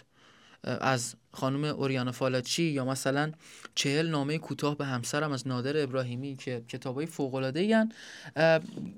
از 0.64 1.16
خانم 1.34 1.64
اوریانا 1.64 2.12
فالاچی 2.12 2.64
یا 2.64 2.86
مثلا 2.86 3.32
چهل 3.76 4.10
نامه 4.10 4.38
کوتاه 4.38 4.78
به 4.78 4.86
همسرم 4.86 5.32
از 5.32 5.48
نادر 5.48 5.84
ابراهیمی 5.84 6.36
که 6.36 6.64
کتابای 6.68 7.06
فوق 7.06 7.36
العاده 7.36 7.88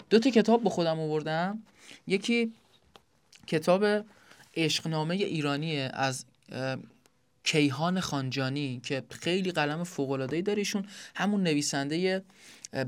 دو 0.09 0.19
تا 0.19 0.29
کتاب 0.29 0.63
به 0.63 0.69
خودم 0.69 0.99
آوردم. 0.99 1.63
یکی 2.07 2.53
کتاب 3.47 3.85
عشقنامه 4.55 5.15
ایرانی 5.15 5.79
از 5.79 6.25
کیهان 7.43 7.99
خانجانی 7.99 8.81
که 8.83 9.03
خیلی 9.09 9.51
قلم 9.51 9.83
فوق 9.83 10.11
العاده 10.11 10.41
داره 10.41 10.63
همون 11.15 11.43
نویسنده 11.43 12.23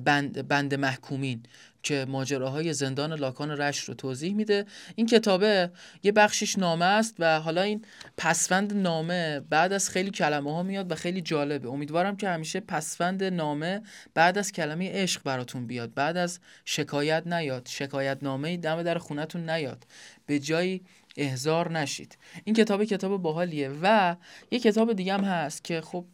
بند, 0.06 0.48
بند 0.48 0.74
محکومین. 0.74 1.44
که 1.86 2.06
ماجراهای 2.10 2.74
زندان 2.74 3.14
لاکان 3.14 3.52
رش 3.52 3.80
رو 3.80 3.94
توضیح 3.94 4.34
میده. 4.34 4.66
این 4.96 5.06
کتابه 5.06 5.72
یه 6.04 6.12
بخشش 6.12 6.58
نامه 6.58 6.86
است 6.86 7.16
و 7.20 7.40
حالا 7.40 7.62
این 7.62 7.86
پسوند 8.18 8.74
نامه 8.74 9.40
بعد 9.40 9.74
از 9.74 9.90
خیلی 9.90 10.12
کلمه 10.12 10.54
ها 10.54 10.64
میاد 10.64 10.92
و 10.92 10.96
خیلی 10.96 11.22
جالبه. 11.22 11.70
امیدوارم 11.70 12.18
که 12.18 12.30
همیشه 12.30 12.60
پسوند 12.60 13.24
نامه 13.24 13.82
بعد 14.14 14.38
از 14.38 14.52
کلمه 14.52 14.92
عشق 14.92 15.24
براتون 15.24 15.68
بیاد. 15.68 15.94
بعد 15.94 16.18
از 16.18 16.40
شکایت 16.66 17.28
نیاد. 17.28 17.68
شکایت 17.72 18.18
نامه 18.22 18.58
دم 18.58 18.84
در 18.84 18.98
خونتون 18.98 19.50
نیاد. 19.50 19.84
به 20.26 20.40
جایی 20.40 20.82
احزار 21.18 21.72
نشید. 21.72 22.18
این 22.44 22.56
کتاب 22.56 22.84
کتاب 22.84 23.22
باحالیه 23.22 23.72
و 23.82 24.16
یه 24.52 24.60
کتاب 24.60 24.94
دیگه 24.94 25.14
هم 25.14 25.24
هست 25.24 25.64
که 25.64 25.82
خب 25.82 26.06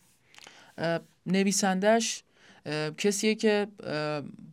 نویسندش 1.25 2.23
کسیه 2.97 3.35
که 3.35 3.67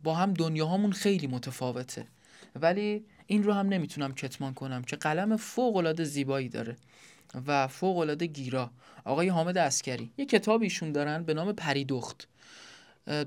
با 0.03 0.15
هم 0.15 0.33
دنیاهامون 0.33 0.91
خیلی 0.91 1.27
متفاوته. 1.27 2.07
ولی 2.55 3.05
این 3.27 3.43
رو 3.43 3.53
هم 3.53 3.67
نمی‌تونم 3.67 4.13
کتمان 4.13 4.53
کنم 4.53 4.83
که 4.83 4.95
قلم 4.95 5.37
فوق 5.37 5.75
العاده 5.75 6.03
زیبایی 6.03 6.49
داره 6.49 6.75
و 7.47 7.67
فوق 7.67 7.97
العاده 7.97 8.25
گیرا. 8.25 8.71
آقای 9.05 9.27
حامد 9.27 9.57
اسکری 9.57 10.11
یه 10.17 10.25
کتاب 10.25 10.61
ایشون 10.61 10.91
دارن 10.91 11.23
به 11.23 11.33
نام 11.33 11.53
پریدخت. 11.53 12.27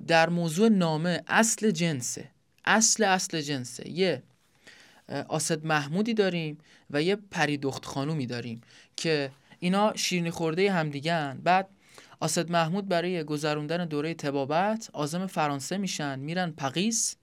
در 0.07 0.28
موضوع 0.28 0.68
نامه 0.68 1.22
اصل 1.26 1.70
جنسه. 1.70 2.28
اصل 2.64 3.05
اصل 3.05 3.41
جنسه. 3.41 3.91
یه 3.91 4.22
آسد 5.28 5.66
محمودی 5.66 6.14
داریم 6.14 6.59
و 6.91 7.03
یه 7.03 7.16
پریدخت 7.16 7.85
خانومی 7.85 8.26
داریم 8.26 8.61
که 8.97 9.30
اینا 9.59 9.97
شیرینی 9.97 10.30
خورده 10.30 10.72
همدیگن 10.72 11.41
بعد 11.45 11.68
آسد 12.23 12.51
محمود 12.51 12.89
برای 12.89 13.25
گذروندن 13.25 13.85
دوره 13.85 14.14
تبابت 14.14 14.91
آزم 14.93 15.27
فرانسه 15.27 15.77
میشن 15.77 16.18
میرن 16.18 16.51
پقیس 16.51 17.16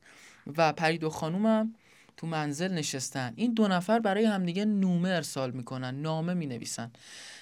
و 0.57 0.73
پریدو 0.73 1.09
خانومم 1.09 1.75
تو 2.17 2.27
منزل 2.27 2.73
نشستن. 2.73 3.33
این 3.35 3.53
دو 3.53 3.67
نفر 3.67 3.99
برای 3.99 4.25
همدیگه 4.25 4.65
نومه 4.65 5.09
ارسال 5.09 5.51
می‌کنن 5.51 6.01
نامه 6.01 6.33
می‌نویسن. 6.33 6.91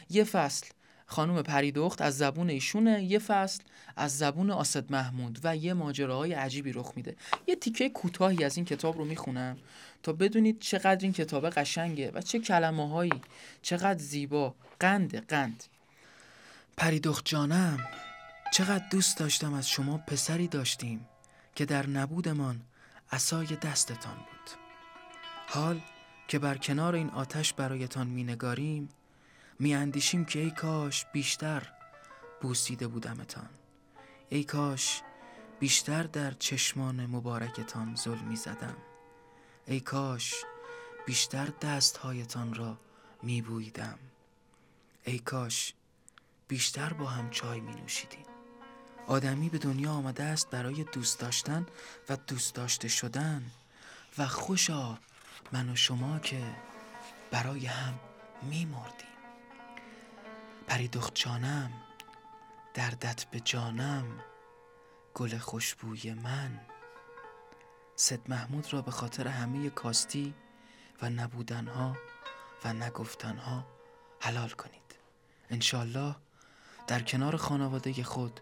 یه 0.10 0.24
فصل 0.24 0.68
خانوم 1.06 1.42
پریدخت 1.42 2.02
از 2.02 2.18
زبون 2.18 2.50
ایشونه 2.50 3.04
یه 3.04 3.20
فصل 3.20 3.64
از 3.96 4.18
زبون 4.18 4.52
آسد 4.52 4.92
محمود 4.92 5.40
و 5.44 5.56
یه 5.56 5.74
ماجراهای 5.74 6.34
عجیبی 6.34 6.72
رخ 6.72 6.92
میده. 6.96 7.16
یه 7.48 7.56
تیکه 7.56 7.90
کوتاهی 7.90 8.44
از 8.44 8.58
این 8.58 8.66
کتاب 8.66 8.98
رو 8.98 9.06
می‌خونم 9.06 9.58
تا 10.04 10.14
بدونید 10.14 10.60
چقدر 10.60 11.00
این 11.02 11.14
کتاب 11.14 11.50
قشنگه 11.50 12.12
و 12.12 12.22
چه 12.22 12.40
کلمه 12.40 12.90
هایی 12.90 13.22
چقدر 13.62 14.00
زیبا. 14.00 14.56
قند 14.80 15.28
قند. 15.28 15.64
پریدخت 16.78 17.26
جانم 17.26 17.80
چقدر 18.54 18.88
دوست 18.92 19.18
داشتم 19.18 19.54
از 19.54 19.70
شما 19.70 19.98
پسری 19.98 20.48
داشتیم 20.48 21.08
که 21.56 21.66
در 21.66 21.88
نبودمان 21.88 22.62
اسای 23.12 23.46
دستتان 23.46 24.16
بود. 24.16 24.52
حال 25.48 25.82
که 26.28 26.40
بر 26.40 26.58
کنار 26.58 26.96
این 26.96 27.10
آتش 27.10 27.54
برایتان 27.54 28.08
مینگاریم 28.08 28.90
میاندیشیم 29.60 30.26
که 30.26 30.40
ای 30.40 30.52
کاش 30.52 31.06
بیشتر 31.06 31.64
بوسیده 32.42 32.88
بودمتان. 32.88 33.50
ای 34.30 34.44
کاش 34.44 35.02
بیشتر 35.60 36.04
در 36.04 36.32
چشمان 36.32 37.06
مبارکتان 37.06 37.96
ظلمی 37.96 38.36
زدم. 38.36 38.78
ای 39.66 39.80
کاش 39.80 40.34
بیشتر 41.06 41.48
دستهایتان 41.62 42.54
را 42.54 42.78
میبویدم. 43.24 44.00
ای 45.04 45.20
کاش 45.20 45.74
بیشتر 46.48 46.94
با 46.94 47.06
هم 47.06 47.30
چای 47.30 47.60
می 47.60 47.74
نوشیدیم. 47.74 48.26
آدمی 49.08 49.50
به 49.50 49.58
دنیا 49.58 49.92
آمده 49.92 50.24
است 50.24 50.50
برای 50.50 50.84
دوست 50.84 51.20
داشتن 51.20 51.66
و 52.10 52.16
دوست 52.16 52.56
داشته 52.56 52.88
شدن 52.88 53.52
و 54.18 54.28
خوشا 54.28 54.98
من 55.52 55.70
و 55.70 55.76
شما 55.76 56.20
که 56.20 56.56
برای 57.32 57.66
هم 57.66 58.00
می 58.42 58.66
مردیم. 58.66 59.08
پری 60.68 60.90
جانم 61.14 61.72
دردت 62.74 63.26
به 63.26 63.40
جانم 63.40 64.06
گل 65.14 65.38
خوشبوی 65.38 66.14
من. 66.14 66.60
سد 67.96 68.30
محمود 68.30 68.74
را 68.74 68.82
به 68.82 68.92
خاطر 68.92 69.28
همه 69.28 69.70
کاستی 69.70 70.34
و 71.02 71.10
نبودنها 71.10 71.98
و 72.66 72.74
نگفتنها 72.74 73.66
حلال 74.20 74.50
کنید. 74.50 74.96
انشالله 75.50 76.16
در 76.88 77.02
کنار 77.02 77.38
خانواده 77.38 78.04
خود 78.04 78.40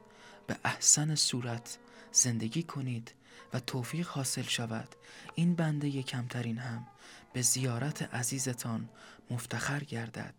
به 0.47 0.55
احسن 0.65 1.15
صورت 1.15 1.77
زندگی 2.11 2.63
کنید 2.63 3.13
و 3.53 3.59
توفیق 3.59 4.07
حاصل 4.07 4.41
شود. 4.41 4.95
این 5.35 5.55
بنده 5.55 6.03
کمترین 6.03 6.57
هم 6.57 6.87
به 7.33 7.41
زیارت 7.41 8.01
عزیزتان 8.01 8.89
مفتخر 9.31 9.83
گردد 9.83 10.33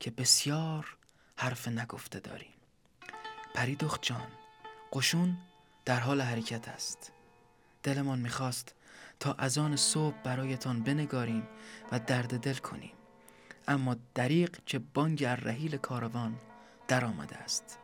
که 0.00 0.10
بسیار 0.10 0.96
حرف 1.36 1.68
نگفته 1.68 2.20
داریم. 2.20 2.52
پریدخت 3.54 4.02
جان 4.02 4.26
قشون 4.92 5.36
در 5.84 6.00
حال 6.00 6.20
حرکت 6.20 6.68
است. 6.68 7.12
دلمان 7.82 8.18
می‌خواست 8.18 8.74
تا 9.20 9.32
از 9.32 9.58
آن 9.58 9.76
صبح 9.76 10.16
برایتان 10.24 10.82
بنگاریم 10.82 11.48
و 11.92 12.00
درد 12.00 12.40
دل 12.40 12.54
کنیم. 12.54 12.92
اما 13.68 13.96
دریق 14.14 14.58
که 14.66 14.78
بانگ 14.78 15.24
رحیل 15.24 15.76
کاروان 15.76 16.40
در 16.88 17.04
آمده 17.04 17.36
است. 17.36 17.78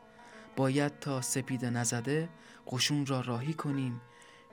باید 0.56 0.98
تا 0.98 1.20
سپید 1.20 1.64
نزده 1.64 2.28
قشون 2.66 3.06
را 3.06 3.20
راهی 3.20 3.54
کنیم 3.54 4.00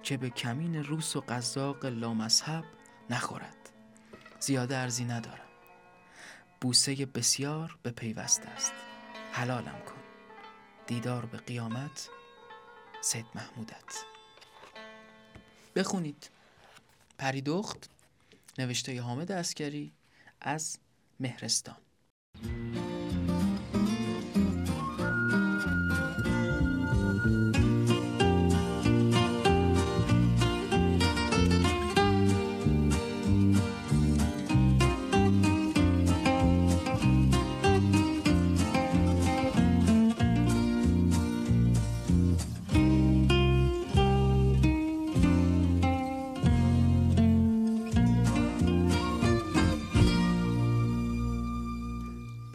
که 0.04 0.18
به 0.18 0.30
کمین 0.30 0.84
روس 0.84 1.16
و 1.16 1.22
قزاق 1.22 1.86
لامذهب 1.86 2.64
نخورد. 3.10 3.70
زیاده 4.40 4.78
ارزی 4.78 5.06
ندارم. 5.06 5.48
بوسه 6.62 7.06
بسیار 7.06 7.78
به 7.84 7.92
پیوست 7.92 8.46
است. 8.46 8.74
حلالم 9.32 9.80
کن. 9.86 10.02
دیدار 10.88 11.26
به 11.26 11.38
قیامت 11.38 12.10
سید 13.02 13.26
محمودت. 13.36 14.06
بخونید. 15.76 16.30
پریدخت 17.18 17.90
نوشته 18.58 19.02
حامد 19.02 19.32
اسکری 19.32 19.92
از 20.42 20.78
مهرستان. 21.20 21.78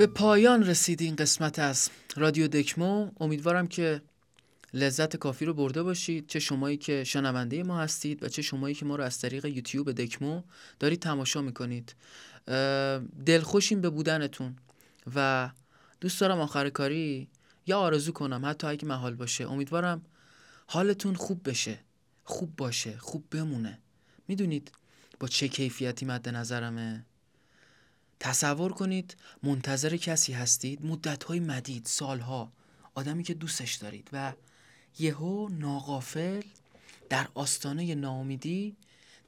به 0.06 0.12
پایان 0.12 0.66
رسید 0.66 1.02
این 1.02 1.16
قسمت 1.16 1.58
از 1.58 1.90
رادیو 2.16 2.48
دکمو 2.48 3.10
امیدوارم 3.20 3.66
که 3.66 4.02
لذت 4.74 5.16
کافی 5.16 5.44
رو 5.44 5.54
برده 5.54 5.82
باشید. 5.82 6.26
چه 6.26 6.38
شمایی 6.38 6.76
که 6.76 7.04
شنونده 7.04 7.62
ما 7.62 7.78
هستید 7.78 8.22
و 8.22 8.28
چه 8.28 8.42
شمایی 8.42 8.74
که 8.74 8.84
ما 8.84 8.96
رو 8.96 9.04
از 9.04 9.18
طریق 9.18 9.44
یوتیوب 9.44 9.92
دکمو 9.92 10.42
دارید 10.80 11.00
تماشا 11.00 11.42
می‌کنید. 11.42 11.94
دلخوشیم 13.26 13.80
به 13.80 13.90
بودنتون 13.90 14.56
و 15.14 15.50
دوست 16.00 16.20
دارم 16.20 16.40
آخر 16.40 16.68
کاری 16.68 17.28
یا 17.66 17.78
آرزو 17.78 18.12
کنم 18.12 18.46
حتی 18.46 18.66
اگه 18.66 18.84
محال 18.84 19.14
باشه. 19.14 19.50
امیدوارم 19.50 20.02
حالتون 20.66 21.14
خوب 21.14 21.48
بشه. 21.48 21.78
خوب 22.24 22.56
باشه. 22.56 22.98
خوب 22.98 23.24
بمونه. 23.30 23.78
می‌دونید 24.28 24.72
با 25.20 25.28
چه 25.28 25.48
کیفیتی 25.48 26.06
مد 26.06 26.28
نظرمه؟ 26.28 27.04
تصور 28.20 28.72
کنید 28.72 29.16
منتظر 29.42 29.96
کسی 29.96 30.32
هستید 30.32 30.86
مدتهای 30.86 31.40
مدید 31.40 31.86
سالها 31.86 32.52
آدمی 32.94 33.22
که 33.22 33.34
دوستش 33.34 33.74
دارید 33.74 34.08
و 34.12 34.32
یهو 34.98 35.48
ناقافل 35.48 36.42
در 37.08 37.28
آستانه 37.34 37.94
ناامیدی 37.94 38.76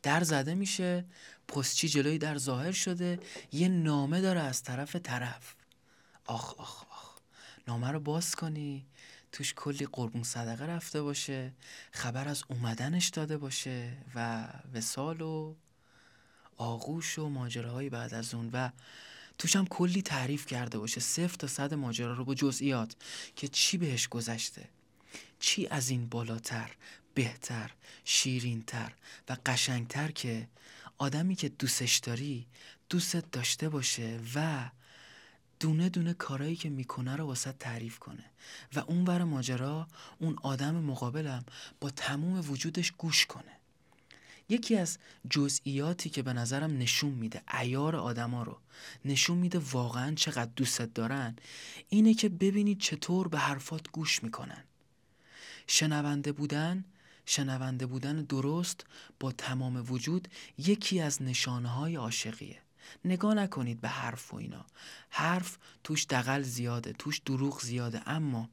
در 0.02 0.24
زده 0.24 0.54
میشه 0.54 1.04
پستچی 1.48 1.88
جلوی 1.88 2.18
در 2.18 2.38
ظاهر 2.38 2.72
شده 2.72 3.20
یه 3.52 3.68
نامه 3.68 4.20
داره 4.20 4.40
از 4.40 4.62
طرف 4.62 4.96
طرف. 4.96 5.54
آخ 6.24 6.54
آخ 6.54 6.82
آخ. 6.82 7.18
نامه 7.68 7.90
رو 7.90 8.00
باز 8.00 8.34
کنی 8.34 8.86
توش 9.32 9.54
کلی 9.54 9.86
قربون 9.92 10.22
صدقه 10.22 10.66
رفته 10.66 11.02
باشه 11.02 11.52
خبر 11.92 12.28
از 12.28 12.42
اومدنش 12.48 13.08
داده 13.08 13.38
باشه 13.38 13.92
و 14.14 14.48
وسال 14.74 15.20
و 15.20 15.54
آغوش 16.58 17.18
و 17.18 17.28
ماجراهای 17.28 17.88
بعد 17.90 18.14
از 18.14 18.34
اون 18.34 18.50
و 18.52 18.70
توش 19.38 19.56
هم 19.56 19.66
کلی 19.66 20.02
تعریف 20.02 20.46
کرده 20.46 20.78
باشه. 20.78 21.00
صفر 21.00 21.36
تا 21.36 21.46
صد 21.46 21.74
ماجرا 21.74 22.12
رو 22.12 22.24
با 22.24 22.34
جزئیات 22.34 22.96
که 23.36 23.48
چی 23.48 23.78
بهش 23.78 24.08
گذشته؟ 24.08 24.68
چی 25.40 25.66
از 25.66 25.90
این 25.90 26.08
بالاتر 26.08 26.70
بهتر 27.14 27.70
شیرینتر 28.04 28.92
و 29.28 29.36
قشنگتر 29.46 30.10
که 30.10 30.48
آدمی 30.98 31.34
که 31.34 31.48
دوستش 31.48 31.96
داری 31.96 32.46
دوستت 32.88 33.30
داشته 33.30 33.68
باشه 33.68 34.20
و 34.34 34.70
دونه 35.60 35.88
دونه 35.88 36.14
کارایی 36.14 36.56
که 36.56 36.68
می‌کنه 36.68 37.16
رو 37.16 37.26
واسه 37.26 37.52
تعریف 37.52 37.98
کنه. 37.98 38.24
و 38.74 38.78
اون 38.78 39.22
ماجرا 39.22 39.88
اون 40.18 40.38
آدم 40.42 40.74
مقابلم 40.74 41.44
با 41.80 41.90
تموم 41.90 42.50
وجودش 42.50 42.92
گوش 42.92 43.26
کنه. 43.26 43.57
یکی 44.48 44.76
از 44.76 44.98
جزئیاتی 45.30 46.10
که 46.10 46.22
به 46.22 46.32
نظرم 46.32 46.78
نشون 46.78 47.10
میده 47.10 47.42
ایار 47.60 47.96
آدما 47.96 48.42
رو 48.42 48.56
نشون 49.04 49.38
میده 49.38 49.58
واقعا 49.58 50.14
چقدر 50.14 50.50
دوستت 50.56 50.94
دارن 50.94 51.36
اینه 51.88 52.14
که 52.14 52.28
ببینید 52.28 52.80
چطور 52.80 53.28
به 53.28 53.38
حرفات 53.38 53.90
گوش 53.90 54.22
می‌کنن. 54.22 54.64
شنونده 55.66 56.32
بودن 56.32 56.84
شنونده 57.26 57.86
بودن 57.86 58.22
درست 58.22 58.86
با 59.20 59.32
تمام 59.32 59.84
وجود 59.92 60.28
یکی 60.58 61.00
از 61.00 61.22
نشانه 61.22 61.68
های 61.68 61.96
عاشقیه. 61.96 62.58
نگاه 63.04 63.34
نکنید 63.34 63.80
به 63.80 63.88
حرف 63.88 64.34
و 64.34 64.36
اینا. 64.36 64.66
حرف 65.10 65.58
توش 65.84 66.06
دقل 66.06 66.42
زیاده 66.42 66.92
توش 66.92 67.18
دروغ 67.18 67.62
زیاده. 67.62 68.02
اما 68.06 68.48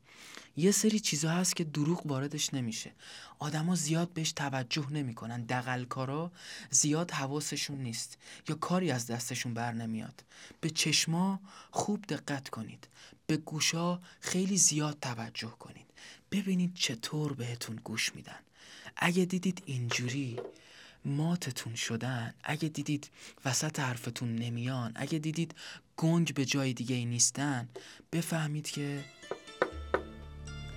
یه 0.58 0.72
سری 0.72 1.00
چیزها 1.00 1.32
هست 1.32 1.56
که 1.56 1.64
دروغ 1.64 2.06
واردش 2.08 2.54
نمیشه. 2.54 2.92
آدما 3.40 3.76
زیاد 3.76 4.14
بهش 4.14 4.32
توجه 4.32 4.90
نمی‌کنن. 4.90 5.44
دقل 5.44 5.86
کارا 5.86 6.32
زیاد 6.70 7.12
حواسشون 7.12 7.78
نیست. 7.78 8.18
یا 8.50 8.56
کاری 8.56 8.92
از 8.92 9.08
دستشون 9.08 9.54
بر 9.54 9.72
نمیاد. 9.72 10.24
به 10.62 10.70
چشما 10.70 11.40
خوب 11.72 12.06
دقت 12.06 12.50
کنید. 12.50 12.88
به 13.28 13.38
گوشا 13.38 14.00
خیلی 14.20 14.58
زیاد 14.58 14.98
توجه 15.02 15.50
کنید. 15.60 15.86
ببینید 16.32 16.74
چطور 16.76 17.34
بهتون 17.34 17.76
گوش 17.76 18.16
میدن. 18.16 18.40
اگه 18.98 19.26
دیدید 19.26 19.64
اینجوری 19.66 20.40
ماتتون 21.06 21.76
شدن. 21.76 22.34
اگه 22.43 22.70
دیدید 22.70 23.10
وسط 23.45 23.80
حرفتون 23.80 24.36
نمیان 24.36 24.91
اگه 24.95 25.20
دیدید 25.20 25.56
گنگ 25.97 26.34
به 26.34 26.45
جای 26.45 26.74
دیگه 26.74 26.95
ای 26.95 27.06
نیستن 27.06 27.70
بفهمید 28.12 28.70
که 28.70 29.06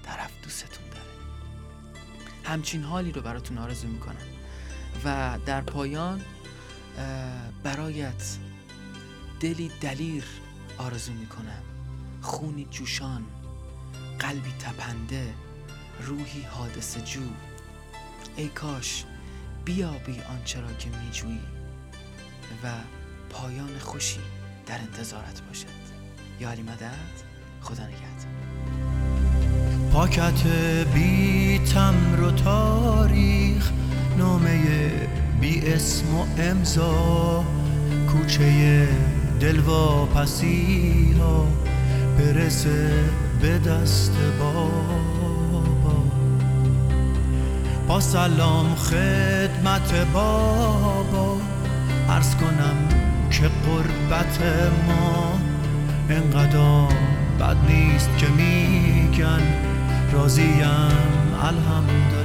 طرف 0.02 0.30
دوستتون 0.42 0.88
داره. 0.88 1.02
همچین 2.44 2.82
حالی 2.82 3.12
رو 3.12 3.22
براتون 3.22 3.58
آرزو 3.58 3.88
می‌کنم. 3.88 4.26
و 5.04 5.38
در 5.46 5.60
پایان 5.60 6.24
برایت 7.62 8.38
دلی 9.40 9.70
دلیر 9.80 10.24
آرزو 10.78 11.12
می‌کنم. 11.12 11.62
خونی 12.22 12.64
جوشان 12.70 13.26
قلبی 14.18 14.50
تپنده 14.50 15.34
روحی 16.00 16.42
حادث 16.42 16.98
جو. 16.98 17.20
ای 18.36 18.48
کاش 18.48 19.04
بیابی 19.68 20.20
آنچه 20.30 20.60
را 20.60 20.72
که 20.78 20.88
میجویی 21.04 21.40
و 22.64 22.68
پایان 23.30 23.78
خوشی 23.78 24.20
در 24.66 24.78
انتظارت 24.78 25.40
باشد. 25.48 25.66
یا 26.40 26.50
علی 26.50 26.62
مدد 26.62 26.90
خدا 27.60 27.82
نگهدار. 27.84 28.28
پاکت 29.92 30.46
بی 30.94 31.58
تمر 31.58 32.20
و 32.20 32.30
تاریخ 32.30 33.70
نامه 34.18 34.90
بی 35.40 35.60
اسم 35.66 36.14
و 36.14 36.26
امضا 36.38 37.44
کوچه 38.12 38.88
دلواپسی 39.40 41.14
ها 41.18 41.46
برسه 42.18 43.04
به 43.42 43.58
دست 43.58 44.12
بابا 44.38 45.17
با 47.88 48.00
سلام 48.00 48.74
خدمت 48.74 50.06
بابا. 50.12 51.36
عرض 52.08 52.34
کنم 52.34 52.88
که 53.30 53.42
قربت 53.42 54.40
ما 54.88 55.38
انقدر 56.10 56.88
بد 57.40 57.56
نیست 57.68 58.10
که 58.18 58.26
میگن 58.28 59.40
راضیم 60.12 60.90
الحمدلله. 61.42 62.17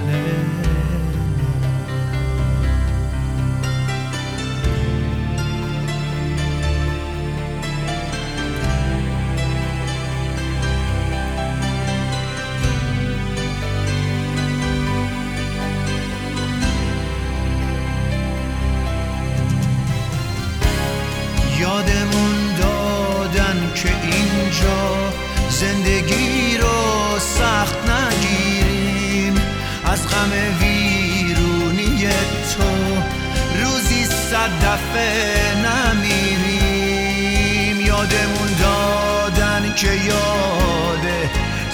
که 39.83 39.93
یاد 39.93 41.29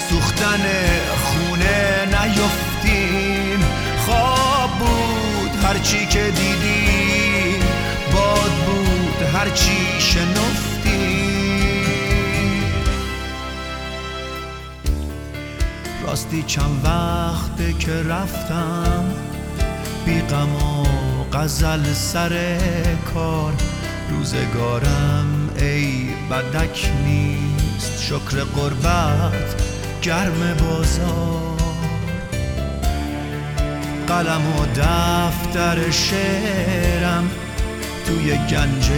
سوختن 0.08 0.64
خونه 1.24 2.06
نیفتیم. 2.06 3.60
خواب 4.06 4.70
بود 4.78 5.64
هرچی 5.64 6.06
که 6.06 6.24
دیدیم 6.24 7.60
باد 8.12 8.50
بود 8.50 9.28
هرچی 9.34 9.86
شنفتیم. 9.98 10.90
راستی 16.06 16.42
چند 16.42 16.84
وقته 16.84 17.72
که 17.72 18.02
رفتم 18.02 19.04
بی 20.06 20.20
غم 20.20 20.54
و 20.54 20.84
غزل 21.32 21.92
سر 21.92 22.58
کار. 23.14 23.52
روزگارم 24.10 25.50
ای 25.56 26.08
بدک 26.30 26.90
نیست. 27.04 27.59
شکر 27.80 28.44
قربت 28.44 29.62
گرم 30.02 30.54
بازار. 30.54 31.60
قلم 34.08 34.46
و 34.46 34.66
دفتر 34.66 35.90
شعرم 35.90 37.30
توی 38.06 38.36
گنج 38.36 38.90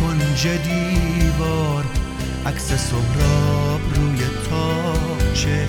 کنج 0.00 0.48
دیوار. 0.48 1.84
عکس 2.46 2.66
سهراب 2.66 3.80
روی 3.94 4.18
تاچه 4.50 5.68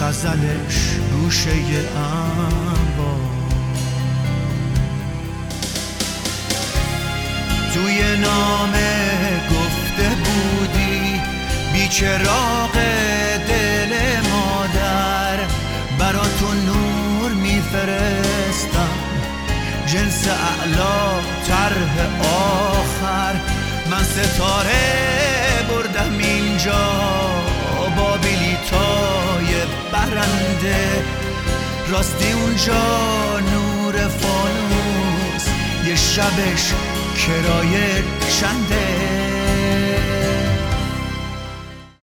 غزلش 0.00 0.96
گوشه 1.12 1.50
انبار 1.96 3.34
توی 7.74 8.16
نامه 8.16 9.40
گفته 9.50 10.08
بودی 10.08 10.83
بیچراغ 11.84 12.72
دل 13.48 13.92
مادر. 14.32 15.38
براتون 15.98 16.56
نور 16.66 17.30
میفرستم. 17.30 18.88
جنس 19.86 20.28
اعلا 20.28 21.20
طرح 21.48 22.06
آخر. 22.20 23.34
من 23.90 24.04
ستاره 24.04 24.82
بردم 25.68 26.18
اینجا. 26.18 26.90
با 27.96 28.16
بلیتای 28.16 29.54
برنده. 29.92 31.04
راستی 31.88 32.32
اونجا 32.32 32.84
نور 33.52 34.08
فانوس. 34.08 35.46
یه 35.86 35.96
شبش 35.96 36.72
کرایه 37.16 38.04